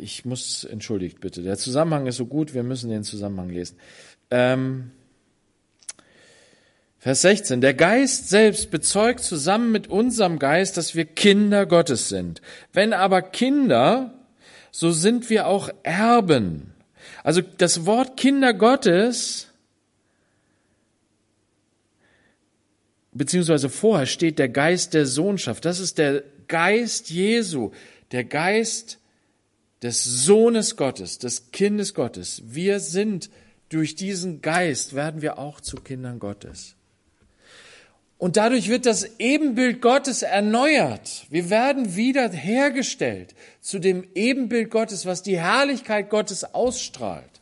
ich 0.00 0.24
muss, 0.24 0.64
entschuldigt 0.64 1.20
bitte, 1.20 1.42
der 1.42 1.58
Zusammenhang 1.58 2.06
ist 2.06 2.16
so 2.16 2.26
gut, 2.26 2.54
wir 2.54 2.62
müssen 2.62 2.90
den 2.90 3.04
Zusammenhang 3.04 3.50
lesen. 3.50 3.76
Ähm, 4.30 4.90
Vers 6.98 7.22
16. 7.22 7.60
Der 7.60 7.74
Geist 7.74 8.28
selbst 8.28 8.70
bezeugt 8.70 9.20
zusammen 9.20 9.70
mit 9.70 9.88
unserem 9.88 10.38
Geist, 10.38 10.76
dass 10.76 10.96
wir 10.96 11.04
Kinder 11.04 11.64
Gottes 11.66 12.08
sind. 12.08 12.40
Wenn 12.72 12.92
aber 12.92 13.22
Kinder, 13.22 14.14
so 14.72 14.90
sind 14.90 15.30
wir 15.30 15.46
auch 15.46 15.70
Erben. 15.84 16.72
Also 17.22 17.40
das 17.40 17.86
Wort 17.86 18.16
Kinder 18.16 18.52
Gottes, 18.54 19.47
beziehungsweise 23.12 23.68
vorher 23.68 24.06
steht 24.06 24.38
der 24.38 24.48
Geist 24.48 24.94
der 24.94 25.06
Sohnschaft. 25.06 25.64
Das 25.64 25.80
ist 25.80 25.98
der 25.98 26.22
Geist 26.46 27.10
Jesu, 27.10 27.70
der 28.12 28.24
Geist 28.24 28.98
des 29.82 30.04
Sohnes 30.04 30.76
Gottes, 30.76 31.18
des 31.18 31.50
Kindes 31.52 31.94
Gottes. 31.94 32.42
Wir 32.46 32.80
sind 32.80 33.30
durch 33.68 33.94
diesen 33.94 34.40
Geist, 34.40 34.94
werden 34.94 35.22
wir 35.22 35.38
auch 35.38 35.60
zu 35.60 35.76
Kindern 35.76 36.18
Gottes. 36.18 36.74
Und 38.16 38.36
dadurch 38.36 38.68
wird 38.68 38.84
das 38.84 39.18
Ebenbild 39.20 39.80
Gottes 39.80 40.22
erneuert. 40.22 41.26
Wir 41.30 41.50
werden 41.50 41.94
wieder 41.94 42.28
hergestellt 42.30 43.36
zu 43.60 43.78
dem 43.78 44.08
Ebenbild 44.14 44.70
Gottes, 44.70 45.06
was 45.06 45.22
die 45.22 45.38
Herrlichkeit 45.38 46.10
Gottes 46.10 46.42
ausstrahlt. 46.42 47.37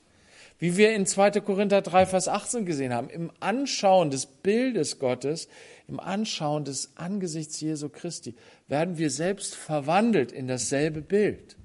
Wie 0.59 0.77
wir 0.77 0.95
in 0.95 1.05
2. 1.05 1.33
Korinther 1.41 1.83
3, 1.83 2.07
Vers 2.07 2.29
18 2.29 2.65
gesehen 2.65 2.95
haben, 2.95 3.11
im 3.11 3.31
Anschauen 3.41 4.11
des 4.11 4.27
Bildes 4.27 4.99
Gottes, 4.99 5.49
im 5.87 6.01
Anschauen 6.01 6.65
des 6.65 6.93
Angesichts 6.97 7.61
Jesu 7.61 7.89
Christi, 7.89 8.35
werden 8.67 8.97
wir 8.97 9.11
selbst 9.11 9.55
verwandelt 9.55 10.33
in 10.33 10.49
dasselbe 10.49 11.03
Bild 11.03 11.57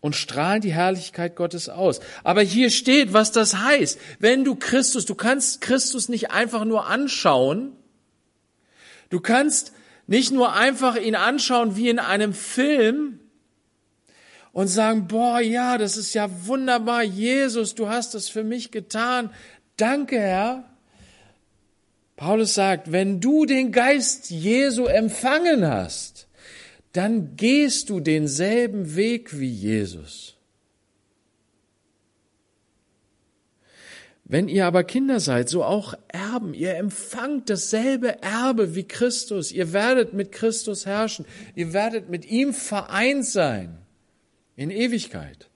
und 0.00 0.16
strahlen 0.16 0.62
die 0.62 0.72
Herrlichkeit 0.72 1.36
Gottes 1.36 1.68
aus. 1.68 2.00
Aber 2.24 2.42
hier 2.42 2.70
steht, 2.70 3.12
was 3.12 3.32
das 3.32 3.56
heißt. 3.56 3.98
Wenn 4.18 4.44
du 4.44 4.54
Christus, 4.54 5.04
du 5.04 5.14
kannst 5.14 5.60
Christus 5.60 6.08
nicht 6.08 6.30
einfach 6.30 6.64
nur 6.64 6.86
anschauen. 6.86 7.72
Du 9.10 9.20
kannst 9.20 9.72
nicht 10.06 10.32
nur 10.32 10.54
einfach 10.54 10.96
ihn 10.96 11.16
anschauen 11.16 11.76
wie 11.76 11.88
in 11.88 11.98
einem 11.98 12.32
Film 12.32 13.20
und 14.52 14.68
sagen, 14.68 15.06
boah, 15.06 15.40
ja, 15.40 15.78
das 15.78 15.96
ist 15.96 16.14
ja 16.14 16.28
wunderbar. 16.46 17.02
Jesus, 17.02 17.74
du 17.74 17.88
hast 17.88 18.14
das 18.14 18.28
für 18.28 18.44
mich 18.44 18.70
getan. 18.70 19.30
Danke, 19.76 20.18
Herr. 20.18 20.64
Paulus 22.16 22.54
sagt, 22.54 22.92
wenn 22.92 23.20
du 23.20 23.46
den 23.46 23.72
Geist 23.72 24.30
Jesu 24.30 24.84
empfangen 24.84 25.66
hast, 25.66 26.26
dann 26.92 27.36
gehst 27.36 27.88
du 27.88 28.00
denselben 28.00 28.96
Weg 28.96 29.38
wie 29.38 29.48
Jesus. 29.48 30.36
Wenn 34.24 34.48
ihr 34.48 34.66
aber 34.66 34.84
Kinder 34.84 35.18
seid, 35.18 35.48
so 35.48 35.64
auch 35.64 35.94
Erben, 36.08 36.54
ihr 36.54 36.76
empfangt 36.76 37.50
dasselbe 37.50 38.22
Erbe 38.22 38.74
wie 38.74 38.84
Christus, 38.84 39.50
ihr 39.50 39.72
werdet 39.72 40.12
mit 40.12 40.30
Christus 40.30 40.86
herrschen, 40.86 41.24
ihr 41.54 41.72
werdet 41.72 42.10
mit 42.10 42.26
ihm 42.26 42.52
vereint 42.52 43.26
sein 43.26 43.78
in 44.60 44.70
Ewigkeit. 44.70 45.48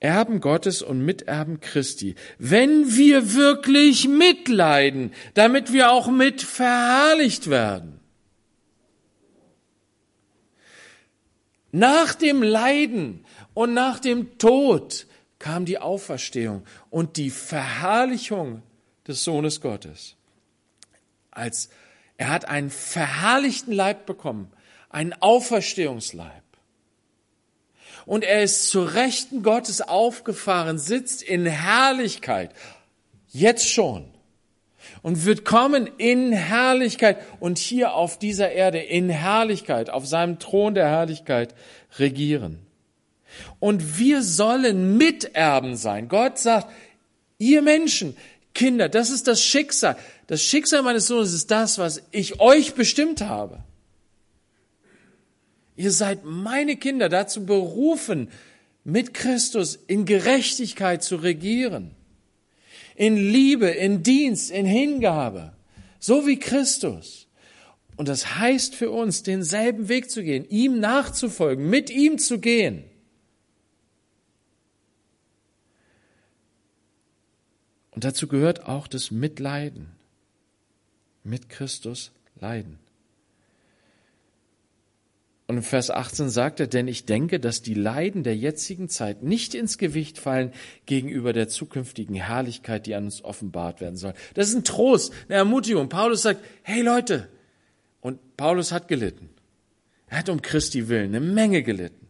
Erben 0.00 0.40
Gottes 0.40 0.82
und 0.82 1.04
Miterben 1.04 1.60
Christi, 1.60 2.16
wenn 2.38 2.96
wir 2.96 3.34
wirklich 3.34 4.08
mitleiden, 4.08 5.12
damit 5.34 5.72
wir 5.72 5.92
auch 5.92 6.08
mit 6.10 6.42
verherrlicht 6.42 7.48
werden. 7.48 8.00
Nach 11.70 12.16
dem 12.16 12.42
Leiden 12.42 13.24
und 13.54 13.74
nach 13.74 14.00
dem 14.00 14.36
Tod 14.38 15.06
kam 15.38 15.66
die 15.66 15.78
Auferstehung 15.78 16.64
und 16.88 17.16
die 17.16 17.30
Verherrlichung 17.30 18.62
des 19.06 19.22
Sohnes 19.22 19.60
Gottes. 19.60 20.16
Als 21.30 21.70
Er 22.16 22.30
hat 22.30 22.46
einen 22.46 22.70
verherrlichten 22.70 23.72
Leib 23.72 24.04
bekommen, 24.04 24.50
einen 24.88 25.12
Auferstehungsleib. 25.12 26.39
Und 28.10 28.24
er 28.24 28.42
ist 28.42 28.68
zu 28.70 28.82
Rechten 28.82 29.44
Gottes 29.44 29.82
aufgefahren, 29.82 30.80
sitzt 30.80 31.22
in 31.22 31.46
Herrlichkeit, 31.46 32.50
jetzt 33.28 33.68
schon. 33.68 34.04
Und 35.02 35.26
wird 35.26 35.44
kommen 35.44 35.88
in 35.96 36.32
Herrlichkeit 36.32 37.18
und 37.38 37.58
hier 37.58 37.94
auf 37.94 38.18
dieser 38.18 38.50
Erde 38.50 38.80
in 38.80 39.10
Herrlichkeit, 39.10 39.90
auf 39.90 40.08
seinem 40.08 40.40
Thron 40.40 40.74
der 40.74 40.88
Herrlichkeit 40.88 41.54
regieren. 42.00 42.58
Und 43.60 44.00
wir 44.00 44.24
sollen 44.24 44.96
Miterben 44.96 45.76
sein. 45.76 46.08
Gott 46.08 46.36
sagt, 46.36 46.66
ihr 47.38 47.62
Menschen, 47.62 48.16
Kinder, 48.54 48.88
das 48.88 49.10
ist 49.10 49.28
das 49.28 49.40
Schicksal. 49.40 49.96
Das 50.26 50.42
Schicksal 50.42 50.82
meines 50.82 51.06
Sohnes 51.06 51.32
ist 51.32 51.52
das, 51.52 51.78
was 51.78 52.02
ich 52.10 52.40
euch 52.40 52.74
bestimmt 52.74 53.20
habe. 53.20 53.62
Ihr 55.80 55.92
seid 55.92 56.26
meine 56.26 56.76
Kinder 56.76 57.08
dazu 57.08 57.46
berufen, 57.46 58.28
mit 58.84 59.14
Christus 59.14 59.76
in 59.86 60.04
Gerechtigkeit 60.04 61.02
zu 61.02 61.16
regieren. 61.16 61.92
In 62.96 63.16
Liebe, 63.16 63.68
in 63.68 64.02
Dienst, 64.02 64.50
in 64.50 64.66
Hingabe. 64.66 65.54
So 65.98 66.26
wie 66.26 66.38
Christus. 66.38 67.28
Und 67.96 68.08
das 68.08 68.36
heißt 68.36 68.74
für 68.74 68.90
uns, 68.90 69.22
denselben 69.22 69.88
Weg 69.88 70.10
zu 70.10 70.22
gehen, 70.22 70.46
ihm 70.50 70.80
nachzufolgen, 70.80 71.70
mit 71.70 71.88
ihm 71.88 72.18
zu 72.18 72.40
gehen. 72.40 72.84
Und 77.92 78.04
dazu 78.04 78.28
gehört 78.28 78.66
auch 78.66 78.86
das 78.86 79.10
Mitleiden. 79.10 79.86
Mit 81.24 81.48
Christus 81.48 82.10
leiden. 82.38 82.78
Und 85.50 85.56
in 85.56 85.62
Vers 85.64 85.90
18 85.90 86.30
sagt 86.30 86.60
er, 86.60 86.68
denn 86.68 86.86
ich 86.86 87.06
denke, 87.06 87.40
dass 87.40 87.60
die 87.60 87.74
Leiden 87.74 88.22
der 88.22 88.36
jetzigen 88.36 88.88
Zeit 88.88 89.24
nicht 89.24 89.56
ins 89.56 89.78
Gewicht 89.78 90.16
fallen 90.16 90.52
gegenüber 90.86 91.32
der 91.32 91.48
zukünftigen 91.48 92.14
Herrlichkeit, 92.14 92.86
die 92.86 92.94
an 92.94 93.06
uns 93.06 93.24
offenbart 93.24 93.80
werden 93.80 93.96
soll. 93.96 94.14
Das 94.34 94.48
ist 94.48 94.54
ein 94.54 94.62
Trost, 94.62 95.12
eine 95.26 95.38
Ermutigung. 95.38 95.88
Paulus 95.88 96.22
sagt, 96.22 96.40
hey 96.62 96.82
Leute, 96.82 97.28
und 98.00 98.36
Paulus 98.36 98.70
hat 98.70 98.86
gelitten. 98.86 99.28
Er 100.06 100.18
hat 100.18 100.28
um 100.28 100.40
Christi 100.40 100.88
willen 100.88 101.06
eine 101.06 101.18
Menge 101.18 101.64
gelitten. 101.64 102.06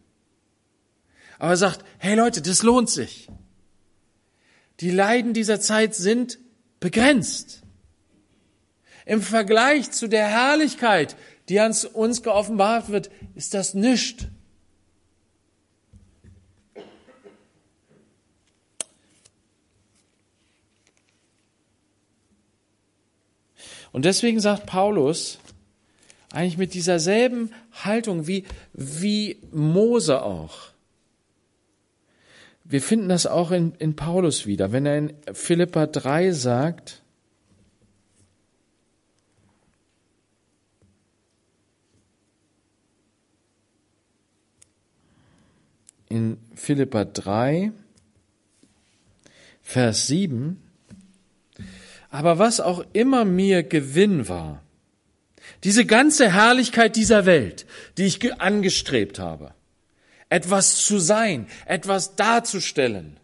Aber 1.39 1.49
er 1.49 1.57
sagt, 1.57 1.83
hey 1.97 2.13
Leute, 2.13 2.43
das 2.43 2.61
lohnt 2.61 2.91
sich. 2.91 3.27
Die 4.81 4.91
Leiden 4.91 5.33
dieser 5.33 5.59
Zeit 5.59 5.95
sind 5.95 6.37
begrenzt. 6.79 7.63
Im 9.07 9.23
Vergleich 9.23 9.89
zu 9.89 10.07
der 10.07 10.27
Herrlichkeit, 10.27 11.15
die 11.51 11.59
ans 11.59 11.83
uns 11.83 12.23
geoffenbart 12.23 12.89
wird, 12.89 13.11
ist 13.35 13.53
das 13.53 13.73
nichts. 13.73 14.25
Und 23.91 24.05
deswegen 24.05 24.39
sagt 24.39 24.65
Paulus, 24.65 25.39
eigentlich 26.31 26.57
mit 26.57 26.73
dieser 26.73 26.99
selben 26.99 27.51
Haltung 27.73 28.27
wie, 28.27 28.45
wie 28.71 29.41
Mose 29.51 30.23
auch, 30.23 30.69
wir 32.63 32.81
finden 32.81 33.09
das 33.09 33.25
auch 33.25 33.51
in, 33.51 33.73
in 33.79 33.97
Paulus 33.97 34.45
wieder, 34.45 34.71
wenn 34.71 34.85
er 34.85 34.97
in 34.97 35.13
Philippa 35.33 35.87
3 35.87 36.31
sagt, 36.31 37.01
in 46.11 46.37
Philippa 46.55 47.05
3, 47.05 47.71
Vers 49.61 50.07
7, 50.07 50.61
aber 52.09 52.37
was 52.37 52.59
auch 52.59 52.83
immer 52.91 53.23
mir 53.23 53.63
Gewinn 53.63 54.27
war, 54.27 54.61
diese 55.63 55.85
ganze 55.85 56.31
Herrlichkeit 56.31 56.95
dieser 56.95 57.25
Welt, 57.25 57.65
die 57.97 58.03
ich 58.03 58.41
angestrebt 58.41 59.19
habe, 59.19 59.53
etwas 60.27 60.83
zu 60.83 60.99
sein, 60.99 61.47
etwas 61.65 62.15
darzustellen, 62.15 63.17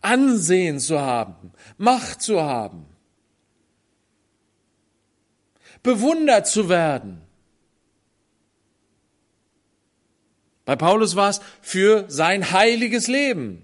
Ansehen 0.00 0.80
zu 0.80 1.00
haben, 1.00 1.52
Macht 1.76 2.22
zu 2.22 2.40
haben, 2.42 2.86
bewundert 5.82 6.46
zu 6.46 6.68
werden. 6.68 7.20
Bei 10.72 10.76
Paulus 10.76 11.16
war 11.16 11.28
es 11.28 11.42
für 11.60 12.06
sein 12.08 12.50
heiliges 12.50 13.06
Leben. 13.06 13.62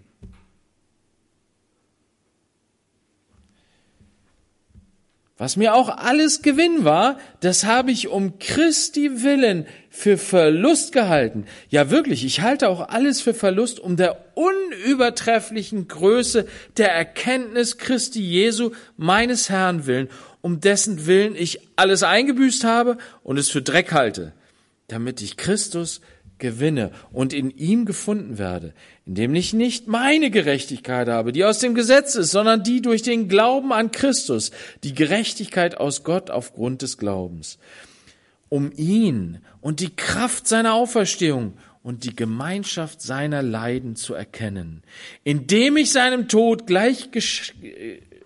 Was 5.38 5.56
mir 5.56 5.74
auch 5.74 5.88
alles 5.88 6.42
Gewinn 6.42 6.84
war, 6.84 7.18
das 7.40 7.64
habe 7.64 7.92
ich 7.92 8.09
um 8.09 8.38
Christi 8.38 9.22
willen 9.22 9.66
für 9.88 10.18
Verlust 10.18 10.92
gehalten. 10.92 11.46
Ja 11.70 11.90
wirklich, 11.90 12.26
ich 12.26 12.42
halte 12.42 12.68
auch 12.68 12.90
alles 12.90 13.22
für 13.22 13.32
Verlust 13.32 13.80
um 13.80 13.96
der 13.96 14.22
unübertrefflichen 14.34 15.88
Größe 15.88 16.46
der 16.76 16.92
Erkenntnis 16.92 17.78
Christi 17.78 18.20
Jesu, 18.20 18.72
meines 18.98 19.48
Herrn 19.48 19.86
willen, 19.86 20.11
um 20.42 20.61
dessen 20.61 21.06
Willen 21.06 21.36
ich 21.36 21.61
alles 21.74 22.02
eingebüßt 22.02 22.64
habe 22.64 22.98
und 23.22 23.38
es 23.38 23.48
für 23.48 23.62
Dreck 23.62 23.92
halte, 23.92 24.34
damit 24.88 25.22
ich 25.22 25.38
Christus 25.38 26.02
gewinne 26.39 26.91
und 27.12 27.32
in 27.32 27.51
ihm 27.51 27.84
gefunden 27.84 28.39
werde, 28.39 28.74
indem 29.07 29.34
ich 29.34 29.53
nicht 29.53 29.89
meine 29.89 30.30
Gerechtigkeit 30.30 31.09
habe, 31.09 31.32
die 31.32 31.45
aus 31.45 31.59
dem 31.59 31.74
Gesetz 31.74 32.14
ist, 32.14 32.30
sondern 32.30 32.62
die 32.62 32.80
durch 32.80 33.03
den 33.03 33.28
Glauben 33.28 33.72
an 33.72 33.91
Christus, 33.91 34.51
die 34.84 34.95
Gerechtigkeit 34.95 35.76
aus 35.76 36.05
Gott 36.05 36.30
aufgrund 36.30 36.82
des 36.82 36.99
Glaubens, 36.99 37.59
um 38.49 38.72
ihn 38.76 39.39
und 39.61 39.80
die 39.80 39.95
Kraft 39.95 40.47
seiner 40.47 40.74
Auferstehung 40.74 41.55
und 41.82 42.05
die 42.05 42.14
Gemeinschaft 42.14 43.01
seiner 43.01 43.43
Leiden 43.43 43.97
zu 43.97 44.14
erkennen, 44.14 44.82
indem 45.24 45.76
ich 45.76 45.91
seinem 45.93 46.28
Tod 46.28 46.66
gleich, 46.66 47.09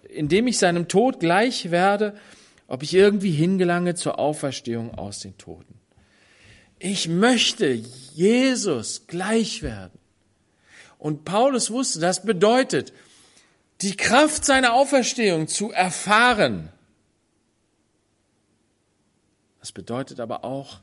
indem 0.08 0.46
ich 0.46 0.58
seinem 0.58 0.88
Tod 0.88 1.20
gleich 1.20 1.70
werde, 1.70 2.14
ob 2.66 2.82
ich 2.82 2.94
irgendwie 2.94 3.30
hingelange 3.30 3.94
zur 3.94 4.18
Auferstehung 4.18 4.94
aus 4.94 5.20
den 5.20 5.36
Toten. 5.38 5.71
Ich 6.84 7.06
möchte 7.06 7.80
Jesus 8.12 9.06
gleich 9.06 9.62
werden. 9.62 10.00
Und 10.98 11.24
Paulus 11.24 11.70
wusste, 11.70 12.00
das 12.00 12.24
bedeutet, 12.24 12.92
die 13.82 13.96
Kraft 13.96 14.44
seiner 14.44 14.72
Auferstehung 14.72 15.46
zu 15.46 15.70
erfahren. 15.70 16.72
Das 19.60 19.70
bedeutet 19.70 20.18
aber 20.18 20.44
auch, 20.44 20.80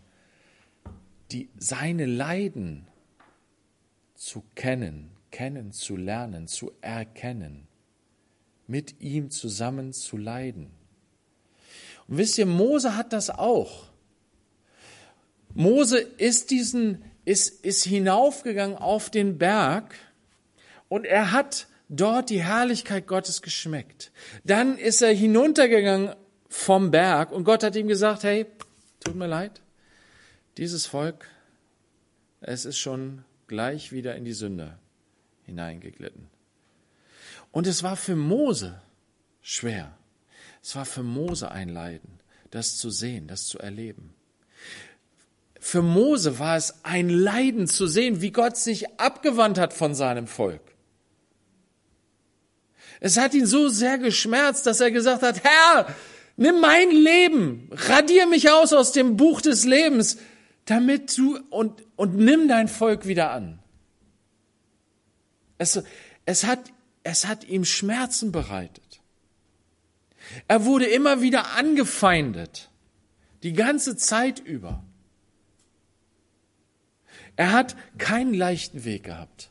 die, 1.31 1.49
seine 1.57 2.05
Leiden 2.05 2.87
zu 4.15 4.45
kennen, 4.55 5.11
kennen 5.31 5.73
zu 5.73 5.97
lernen, 5.97 6.47
zu 6.47 6.71
erkennen, 6.79 7.67
mit 8.67 9.01
ihm 9.01 9.31
zusammen 9.31 9.91
zu 9.91 10.15
leiden. 10.15 10.71
Und 12.07 12.19
wisst 12.19 12.37
ihr, 12.37 12.45
Mose 12.45 12.95
hat 12.95 13.11
das 13.11 13.29
auch. 13.29 13.88
Mose 15.59 15.99
ist 15.99 16.51
diesen, 16.51 17.03
ist, 17.25 17.65
ist 17.65 17.83
hinaufgegangen 17.83 18.77
auf 18.77 19.09
den 19.09 19.37
Berg 19.37 19.93
und 20.87 21.03
er 21.03 21.33
hat 21.33 21.67
dort 21.89 22.29
die 22.29 22.41
Herrlichkeit 22.41 23.07
Gottes 23.07 23.41
geschmeckt. 23.41 24.13
Dann 24.45 24.77
ist 24.77 25.01
er 25.01 25.13
hinuntergegangen 25.13 26.15
vom 26.47 26.91
Berg 26.91 27.33
und 27.33 27.43
Gott 27.43 27.63
hat 27.63 27.75
ihm 27.75 27.89
gesagt, 27.89 28.23
hey, 28.23 28.45
tut 29.01 29.15
mir 29.15 29.27
leid, 29.27 29.59
dieses 30.55 30.85
Volk, 30.85 31.27
es 32.39 32.63
ist 32.63 32.77
schon 32.77 33.25
gleich 33.47 33.91
wieder 33.91 34.15
in 34.15 34.23
die 34.23 34.31
Sünde 34.31 34.79
hineingeglitten. 35.45 36.29
Und 37.51 37.67
es 37.67 37.83
war 37.83 37.97
für 37.97 38.15
Mose 38.15 38.81
schwer. 39.41 39.97
Es 40.63 40.77
war 40.77 40.85
für 40.85 41.03
Mose 41.03 41.51
ein 41.51 41.67
Leiden, 41.67 42.21
das 42.49 42.77
zu 42.77 42.89
sehen, 42.89 43.27
das 43.27 43.45
zu 43.45 43.59
erleben. 43.59 44.13
Für 45.59 45.81
Mose 45.81 46.39
war 46.39 46.55
es 46.55 46.73
ein 46.83 47.09
Leiden 47.09 47.67
zu 47.67 47.85
sehen, 47.85 48.21
wie 48.21 48.31
Gott 48.31 48.57
sich 48.57 48.99
abgewandt 48.99 49.59
hat 49.59 49.73
von 49.73 49.93
seinem 49.93 50.25
Volk. 50.25 50.61
Es 53.01 53.17
hat 53.17 53.33
ihn 53.33 53.45
so 53.45 53.69
sehr 53.69 53.97
geschmerzt, 53.97 54.65
dass 54.65 54.79
er 54.79 54.91
gesagt 54.91 55.21
hat, 55.21 55.43
Herr, 55.43 55.87
nimm 56.37 56.59
mein 56.61 56.91
Leben, 56.91 57.69
radier 57.71 58.25
mich 58.27 58.49
aus 58.49 58.73
aus 58.73 58.91
dem 58.91 59.17
Buch 59.17 59.41
des 59.41 59.65
Lebens, 59.65 60.17
damit 60.65 61.17
du 61.17 61.39
und, 61.49 61.83
und 61.95 62.15
nimm 62.15 62.47
dein 62.47 62.67
Volk 62.67 63.05
wieder 63.05 63.31
an. 63.31 63.59
Es, 65.57 65.81
es, 66.25 66.45
hat, 66.45 66.59
es 67.03 67.27
hat 67.27 67.43
ihm 67.45 67.65
Schmerzen 67.65 68.31
bereitet. 68.31 69.01
Er 70.47 70.65
wurde 70.65 70.85
immer 70.85 71.21
wieder 71.21 71.53
angefeindet. 71.55 72.69
Die 73.43 73.53
ganze 73.53 73.95
Zeit 73.97 74.39
über. 74.39 74.83
Er 77.39 77.53
hat 77.53 77.77
keinen 77.97 78.33
leichten 78.33 78.83
Weg 78.83 79.05
gehabt. 79.05 79.49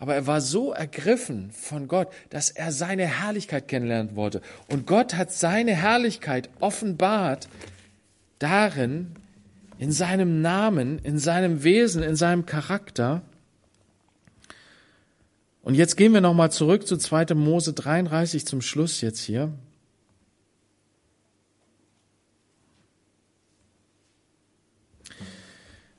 Aber 0.00 0.16
er 0.16 0.26
war 0.26 0.40
so 0.40 0.72
ergriffen 0.72 1.52
von 1.52 1.86
Gott, 1.86 2.08
dass 2.30 2.50
er 2.50 2.72
seine 2.72 3.06
Herrlichkeit 3.06 3.68
kennenlernen 3.68 4.16
wollte. 4.16 4.42
Und 4.68 4.88
Gott 4.88 5.14
hat 5.14 5.30
seine 5.30 5.70
Herrlichkeit 5.70 6.50
offenbart 6.58 7.48
darin, 8.40 9.14
in 9.78 9.92
seinem 9.92 10.42
Namen, 10.42 10.98
in 10.98 11.20
seinem 11.20 11.62
Wesen, 11.62 12.02
in 12.02 12.16
seinem 12.16 12.44
Charakter. 12.44 13.22
Und 15.62 15.76
jetzt 15.76 15.96
gehen 15.96 16.12
wir 16.12 16.20
nochmal 16.20 16.50
zurück 16.50 16.88
zu 16.88 16.96
2. 16.96 17.36
Mose 17.36 17.72
33 17.72 18.44
zum 18.46 18.62
Schluss 18.62 19.00
jetzt 19.00 19.20
hier. 19.20 19.52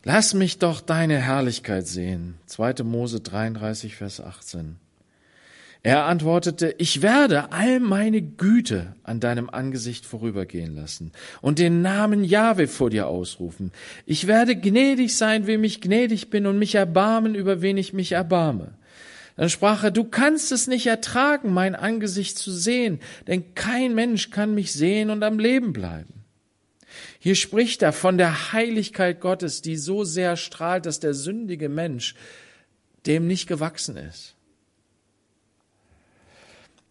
Lass 0.07 0.35
mich 0.35 0.59
doch 0.59 0.81
deine 0.81 1.17
Herrlichkeit 1.17 1.87
sehen. 1.87 2.35
2. 2.45 2.83
Mose 2.83 3.21
33, 3.21 3.95
Vers 3.95 4.21
18. 4.21 4.75
Er 5.81 6.05
antwortete, 6.05 6.75
ich 6.77 7.01
werde 7.01 7.51
all 7.51 7.79
meine 7.79 8.21
Güte 8.21 8.93
an 9.01 9.19
deinem 9.19 9.49
Angesicht 9.49 10.05
vorübergehen 10.05 10.75
lassen 10.75 11.11
und 11.41 11.57
den 11.57 11.81
Namen 11.81 12.23
Jahwe 12.23 12.67
vor 12.67 12.91
dir 12.91 13.07
ausrufen. 13.07 13.71
Ich 14.05 14.27
werde 14.27 14.55
gnädig 14.55 15.17
sein, 15.17 15.47
wem 15.47 15.63
ich 15.63 15.81
gnädig 15.81 16.29
bin 16.29 16.45
und 16.45 16.59
mich 16.59 16.75
erbarmen, 16.75 17.33
über 17.33 17.63
wen 17.63 17.77
ich 17.77 17.91
mich 17.91 18.11
erbarme. 18.11 18.73
Dann 19.37 19.49
sprach 19.49 19.83
er, 19.83 19.91
du 19.91 20.03
kannst 20.03 20.51
es 20.51 20.67
nicht 20.67 20.85
ertragen, 20.85 21.51
mein 21.51 21.73
Angesicht 21.73 22.37
zu 22.37 22.51
sehen, 22.51 22.99
denn 23.25 23.55
kein 23.55 23.95
Mensch 23.95 24.29
kann 24.29 24.53
mich 24.53 24.71
sehen 24.71 25.09
und 25.09 25.23
am 25.23 25.39
Leben 25.39 25.73
bleiben. 25.73 26.24
Hier 27.25 27.33
spricht 27.33 27.81
er 27.81 27.91
von 27.91 28.19
der 28.19 28.53
Heiligkeit 28.53 29.19
Gottes, 29.19 29.63
die 29.63 29.77
so 29.77 30.03
sehr 30.03 30.37
strahlt, 30.37 30.85
dass 30.85 30.99
der 30.99 31.15
sündige 31.15 31.69
Mensch 31.69 32.13
dem 33.07 33.25
nicht 33.25 33.47
gewachsen 33.47 33.97
ist. 33.97 34.34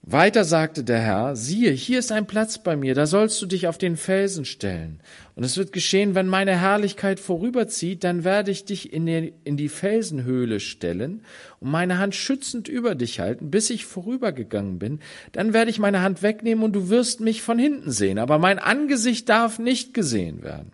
Weiter 0.07 0.45
sagte 0.45 0.85
der 0.85 1.01
Herr, 1.01 1.35
siehe, 1.35 1.71
hier 1.71 1.99
ist 1.99 2.13
ein 2.13 2.27
Platz 2.27 2.59
bei 2.59 2.77
mir, 2.77 2.95
da 2.95 3.07
sollst 3.07 3.41
du 3.41 3.47
dich 3.47 3.69
auf 3.69 3.79
den 3.79 3.97
Felsen 3.97 4.45
stellen. 4.45 5.01
Und 5.35 5.45
es 5.45 5.57
wird 5.57 5.73
geschehen, 5.73 6.15
wenn 6.15 6.27
meine 6.27 6.61
Herrlichkeit 6.61 7.19
vorüberzieht, 7.19 8.05
dann 8.05 8.23
werde 8.23 8.51
ich 8.51 8.67
dich 8.67 8.93
in 8.93 9.07
die, 9.07 9.69
Felsenhöhle 9.71 10.61
stellen 10.61 11.23
und 11.59 11.71
meine 11.71 11.97
Hand 11.97 12.15
schützend 12.15 12.69
über 12.69 12.95
dich 12.95 13.19
halten, 13.19 13.51
bis 13.51 13.71
ich 13.71 13.87
vorübergegangen 13.87 14.79
bin. 14.79 15.01
Dann 15.33 15.55
werde 15.55 15.71
ich 15.71 15.79
meine 15.79 16.03
Hand 16.03 16.23
wegnehmen 16.23 16.65
und 16.65 16.75
du 16.75 16.91
wirst 16.91 17.21
mich 17.21 17.41
von 17.41 17.59
hinten 17.59 17.91
sehen, 17.91 18.19
aber 18.19 18.39
mein 18.39 18.59
Angesicht 18.59 19.31
darf 19.31 19.59
nicht 19.59 19.95
gesehen 19.95 20.43
werden. 20.43 20.73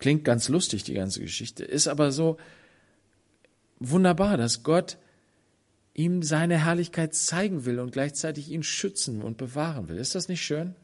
Klingt 0.00 0.24
ganz 0.24 0.48
lustig, 0.48 0.82
die 0.82 0.94
ganze 0.94 1.20
Geschichte, 1.20 1.62
ist 1.62 1.86
aber 1.86 2.10
so 2.10 2.36
wunderbar, 3.78 4.36
dass 4.36 4.64
Gott 4.64 4.96
ihm 5.94 6.22
seine 6.22 6.64
Herrlichkeit 6.64 7.14
zeigen 7.14 7.64
will 7.64 7.78
und 7.78 7.92
gleichzeitig 7.92 8.50
ihn 8.50 8.64
schützen 8.64 9.22
und 9.22 9.36
bewahren 9.36 9.88
will. 9.88 9.96
Ist 9.96 10.14
das 10.14 10.28
nicht 10.28 10.42
schön? 10.42 10.74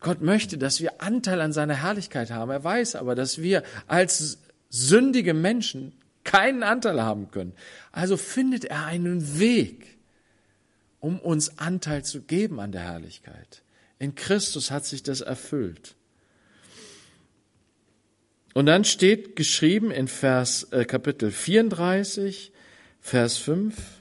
Gott 0.00 0.20
möchte, 0.20 0.58
dass 0.58 0.80
wir 0.80 1.00
Anteil 1.00 1.40
an 1.40 1.52
seiner 1.52 1.74
Herrlichkeit 1.74 2.30
haben. 2.30 2.50
Er 2.50 2.62
weiß 2.62 2.96
aber, 2.96 3.14
dass 3.14 3.40
wir 3.40 3.62
als 3.86 4.38
sündige 4.68 5.32
Menschen 5.32 5.92
keinen 6.24 6.62
Anteil 6.62 7.02
haben 7.02 7.30
können. 7.30 7.52
Also 7.92 8.16
findet 8.16 8.64
er 8.64 8.84
einen 8.84 9.38
Weg, 9.38 9.96
um 11.00 11.20
uns 11.20 11.58
Anteil 11.58 12.04
zu 12.04 12.22
geben 12.22 12.60
an 12.60 12.72
der 12.72 12.82
Herrlichkeit. 12.82 13.62
In 13.98 14.14
Christus 14.14 14.70
hat 14.70 14.84
sich 14.84 15.02
das 15.02 15.20
erfüllt. 15.20 15.94
Und 18.54 18.66
dann 18.66 18.84
steht 18.84 19.36
geschrieben 19.36 19.90
in 19.90 20.08
Vers 20.08 20.64
äh, 20.70 20.84
Kapitel 20.84 21.30
34, 21.30 22.52
Vers 23.06 23.36
5, 23.36 24.00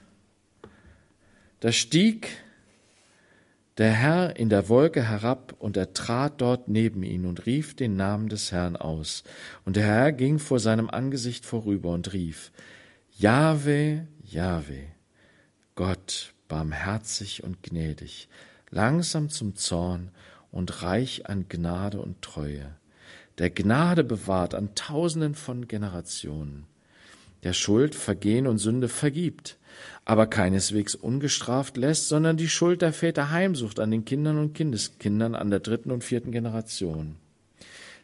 da 1.59 1.73
stieg 1.73 2.29
der 3.77 3.91
Herr 3.91 4.37
in 4.37 4.47
der 4.47 4.69
Wolke 4.69 5.03
herab, 5.03 5.57
und 5.59 5.75
er 5.75 5.91
trat 5.91 6.39
dort 6.39 6.69
neben 6.69 7.03
ihn 7.03 7.25
und 7.25 7.45
rief 7.45 7.75
den 7.75 7.97
Namen 7.97 8.29
des 8.29 8.53
Herrn 8.53 8.77
aus. 8.77 9.25
Und 9.65 9.75
der 9.75 9.83
Herr 9.83 10.13
ging 10.13 10.39
vor 10.39 10.61
seinem 10.61 10.89
Angesicht 10.89 11.45
vorüber 11.45 11.89
und 11.89 12.13
rief, 12.13 12.53
Jahwe, 13.17 14.07
Jahwe, 14.23 14.85
Gott, 15.75 16.33
barmherzig 16.47 17.43
und 17.43 17.61
gnädig, 17.61 18.29
langsam 18.69 19.29
zum 19.29 19.57
Zorn 19.57 20.11
und 20.49 20.81
reich 20.81 21.27
an 21.27 21.49
Gnade 21.49 21.99
und 21.99 22.21
Treue, 22.21 22.73
der 23.37 23.49
Gnade 23.49 24.05
bewahrt 24.05 24.55
an 24.55 24.75
tausenden 24.75 25.35
von 25.35 25.67
Generationen 25.67 26.67
der 27.43 27.53
Schuld, 27.53 27.95
Vergehen 27.95 28.47
und 28.47 28.57
Sünde 28.57 28.87
vergibt, 28.87 29.57
aber 30.05 30.27
keineswegs 30.27 30.95
ungestraft 30.95 31.77
lässt, 31.77 32.07
sondern 32.07 32.37
die 32.37 32.47
Schuld 32.47 32.81
der 32.81 32.93
Väter 32.93 33.31
heimsucht 33.31 33.79
an 33.79 33.91
den 33.91 34.05
Kindern 34.05 34.37
und 34.37 34.53
Kindeskindern 34.53 35.35
an 35.35 35.49
der 35.49 35.59
dritten 35.59 35.91
und 35.91 36.03
vierten 36.03 36.31
Generation. 36.31 37.15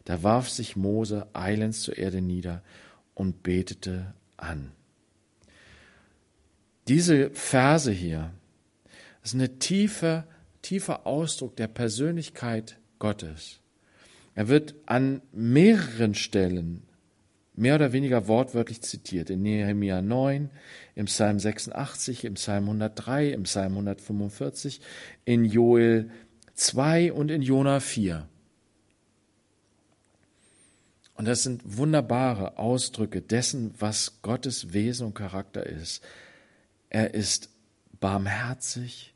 Da 0.06 0.24
warf 0.24 0.50
sich 0.50 0.76
Mose 0.76 1.28
eilends 1.34 1.82
zur 1.82 1.98
Erde 1.98 2.22
nieder 2.22 2.64
und 3.14 3.44
betete 3.44 4.14
an. 4.38 4.72
Diese 6.88 7.30
Verse 7.32 7.92
hier 7.92 8.32
ist 9.24 9.36
eine 9.36 9.60
tiefe, 9.60 10.24
tiefer 10.62 11.06
Ausdruck 11.06 11.56
der 11.56 11.68
Persönlichkeit 11.68 12.78
Gottes. 12.98 13.60
Er 14.34 14.48
wird 14.48 14.74
an 14.86 15.22
mehreren 15.32 16.16
Stellen 16.16 16.84
mehr 17.60 17.76
oder 17.76 17.92
weniger 17.92 18.28
wortwörtlich 18.28 18.82
zitiert 18.82 19.30
in 19.30 19.42
Nehemia 19.42 20.02
9, 20.02 20.50
im 20.96 21.06
Psalm 21.06 21.40
86, 21.40 22.26
im 22.26 22.36
Psalm 22.36 22.66
103, 22.66 23.30
im 23.30 23.44
Psalm 23.44 23.74
145, 23.74 24.82
in 25.26 25.46
Joel 25.46 26.10
2 26.54 27.14
und 27.14 27.32
in 27.32 27.42
Jona 27.42 27.80
4. 27.80 28.28
Und 31.16 31.28
das 31.28 31.44
sind 31.44 31.62
wunderbare 31.66 32.58
Ausdrücke 32.58 33.22
dessen, 33.22 33.74
was 33.78 34.22
Gottes 34.22 34.72
Wesen 34.72 35.08
und 35.08 35.16
Charakter 35.16 35.66
ist. 35.66 36.02
Er 36.90 37.14
ist 37.14 37.50
barmherzig 38.00 39.14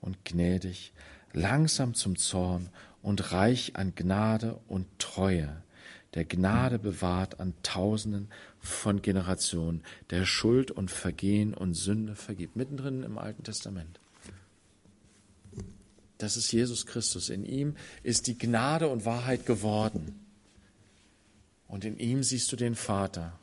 und 0.00 0.24
gnädig, 0.24 0.92
langsam 1.32 1.94
zum 1.94 2.16
Zorn 2.16 2.68
und 3.00 3.32
reich 3.32 3.76
an 3.76 3.94
Gnade 3.94 4.58
und 4.66 4.86
Treue 4.98 5.62
der 6.16 6.24
Gnade 6.24 6.78
bewahrt 6.78 7.40
an 7.40 7.52
Tausenden 7.62 8.28
von 8.58 9.02
Generationen, 9.02 9.82
der 10.08 10.24
Schuld 10.24 10.70
und 10.70 10.90
Vergehen 10.90 11.52
und 11.52 11.74
Sünde 11.74 12.14
vergibt. 12.14 12.56
Mittendrin 12.56 13.02
im 13.02 13.18
Alten 13.18 13.44
Testament. 13.44 14.00
Das 16.16 16.38
ist 16.38 16.50
Jesus 16.50 16.86
Christus. 16.86 17.28
In 17.28 17.44
ihm 17.44 17.76
ist 18.02 18.28
die 18.28 18.38
Gnade 18.38 18.88
und 18.88 19.04
Wahrheit 19.04 19.44
geworden. 19.44 20.18
Und 21.68 21.84
in 21.84 21.98
ihm 21.98 22.22
siehst 22.22 22.50
du 22.50 22.56
den 22.56 22.76
Vater. 22.76 23.38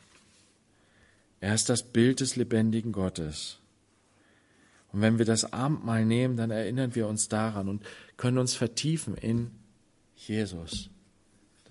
Er 1.42 1.54
ist 1.54 1.70
das 1.70 1.84
Bild 1.84 2.22
des 2.22 2.36
lebendigen 2.36 2.92
Gottes. 2.92 3.60
Und 4.92 5.02
wenn 5.02 5.20
wir 5.20 5.26
das 5.26 5.54
Abendmahl 5.54 6.06
nehmen, 6.06 6.38
dann 6.38 6.50
erinnern 6.50 6.96
wir 6.96 7.08
uns 7.08 7.28
daran 7.28 7.70
und 7.70 7.86
können 8.18 8.40
uns 8.40 8.56
vertiefen 8.56 9.16
in 9.16 9.52
Jesus 10.16 10.90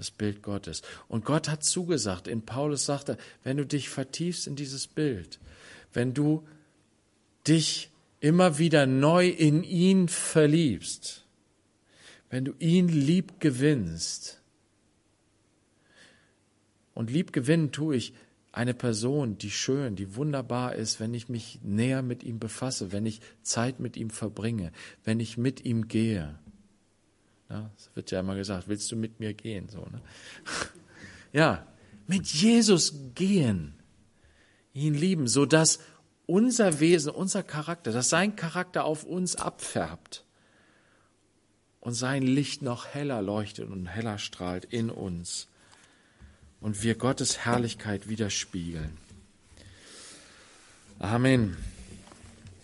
das 0.03 0.11
Bild 0.11 0.43
Gottes. 0.43 0.83
Und 1.07 1.25
Gott 1.25 1.49
hat 1.49 1.63
zugesagt, 1.63 2.27
in 2.27 2.43
Paulus 2.43 2.85
sagt 2.85 3.11
er, 3.11 3.17
wenn 3.45 3.57
du 3.57 3.65
dich 3.65 3.89
vertiefst 3.89 4.49
in 4.49 4.57
dieses 4.57 4.89
Bild, 4.89 5.39
wenn 5.93 6.13
du 6.13 6.47
dich 7.47 7.91
immer 8.19 8.59
wieder 8.59 8.87
neu 8.87 9.29
in 9.29 9.63
ihn 9.63 10.09
verliebst, 10.09 11.25
wenn 12.31 12.45
du 12.45 12.53
ihn 12.59 12.89
lieb 12.89 13.39
gewinnst, 13.39 14.41
und 16.95 17.11
lieb 17.11 17.33
gewinnen 17.33 17.73
tue 17.73 17.97
ich 17.97 18.13
eine 18.51 18.75
Person, 18.75 19.39
die 19.39 19.51
schön, 19.51 19.97
die 19.97 20.15
wunderbar 20.15 20.75
ist, 20.75 21.01
wenn 21.01 21.15
ich 21.15 21.29
mich 21.29 21.61
näher 21.63 22.03
mit 22.03 22.23
ihm 22.23 22.39
befasse, 22.39 22.93
wenn 22.93 23.07
ich 23.07 23.21
Zeit 23.43 23.81
mit 23.81 23.97
ihm 23.97 24.11
verbringe, 24.11 24.73
wenn 25.05 25.21
ich 25.21 25.39
mit 25.39 25.65
ihm 25.65 25.89
gehe. 25.89 26.39
Ja, 27.53 27.71
es 27.77 27.91
wird 27.95 28.11
ja 28.11 28.21
immer 28.21 28.35
gesagt, 28.35 28.67
willst 28.67 28.91
du 28.91 28.97
mit 28.97 29.21
mir 29.21 29.35
gehen? 29.35 29.69
So, 29.69 29.81
ne? 29.81 30.01
Ja, 31.35 31.67
mit 32.07 32.27
Jesus 32.27 32.95
gehen, 33.15 33.75
ihn 34.75 34.95
lieben, 34.95 35.29
so 35.29 35.47
dass 35.47 35.81
unser 36.27 36.81
Wesen, 36.81 37.11
unser 37.11 37.43
Charakter, 37.43 37.93
dass 37.93 38.09
sein 38.09 38.37
Charakter 38.37 38.85
auf 38.85 39.05
uns 39.05 39.37
abfärbt 39.37 40.25
und 41.81 41.95
sein 41.95 42.23
Licht 42.23 42.63
noch 42.63 42.87
heller 42.87 43.21
leuchtet 43.21 43.69
und 43.69 43.87
heller 43.87 44.19
strahlt 44.19 44.65
in 44.67 44.89
uns 44.91 45.49
und 46.61 46.83
wir 46.83 46.95
Gottes 46.95 47.39
Herrlichkeit 47.39 48.09
widerspiegeln. 48.09 48.97
Amen. 50.99 51.57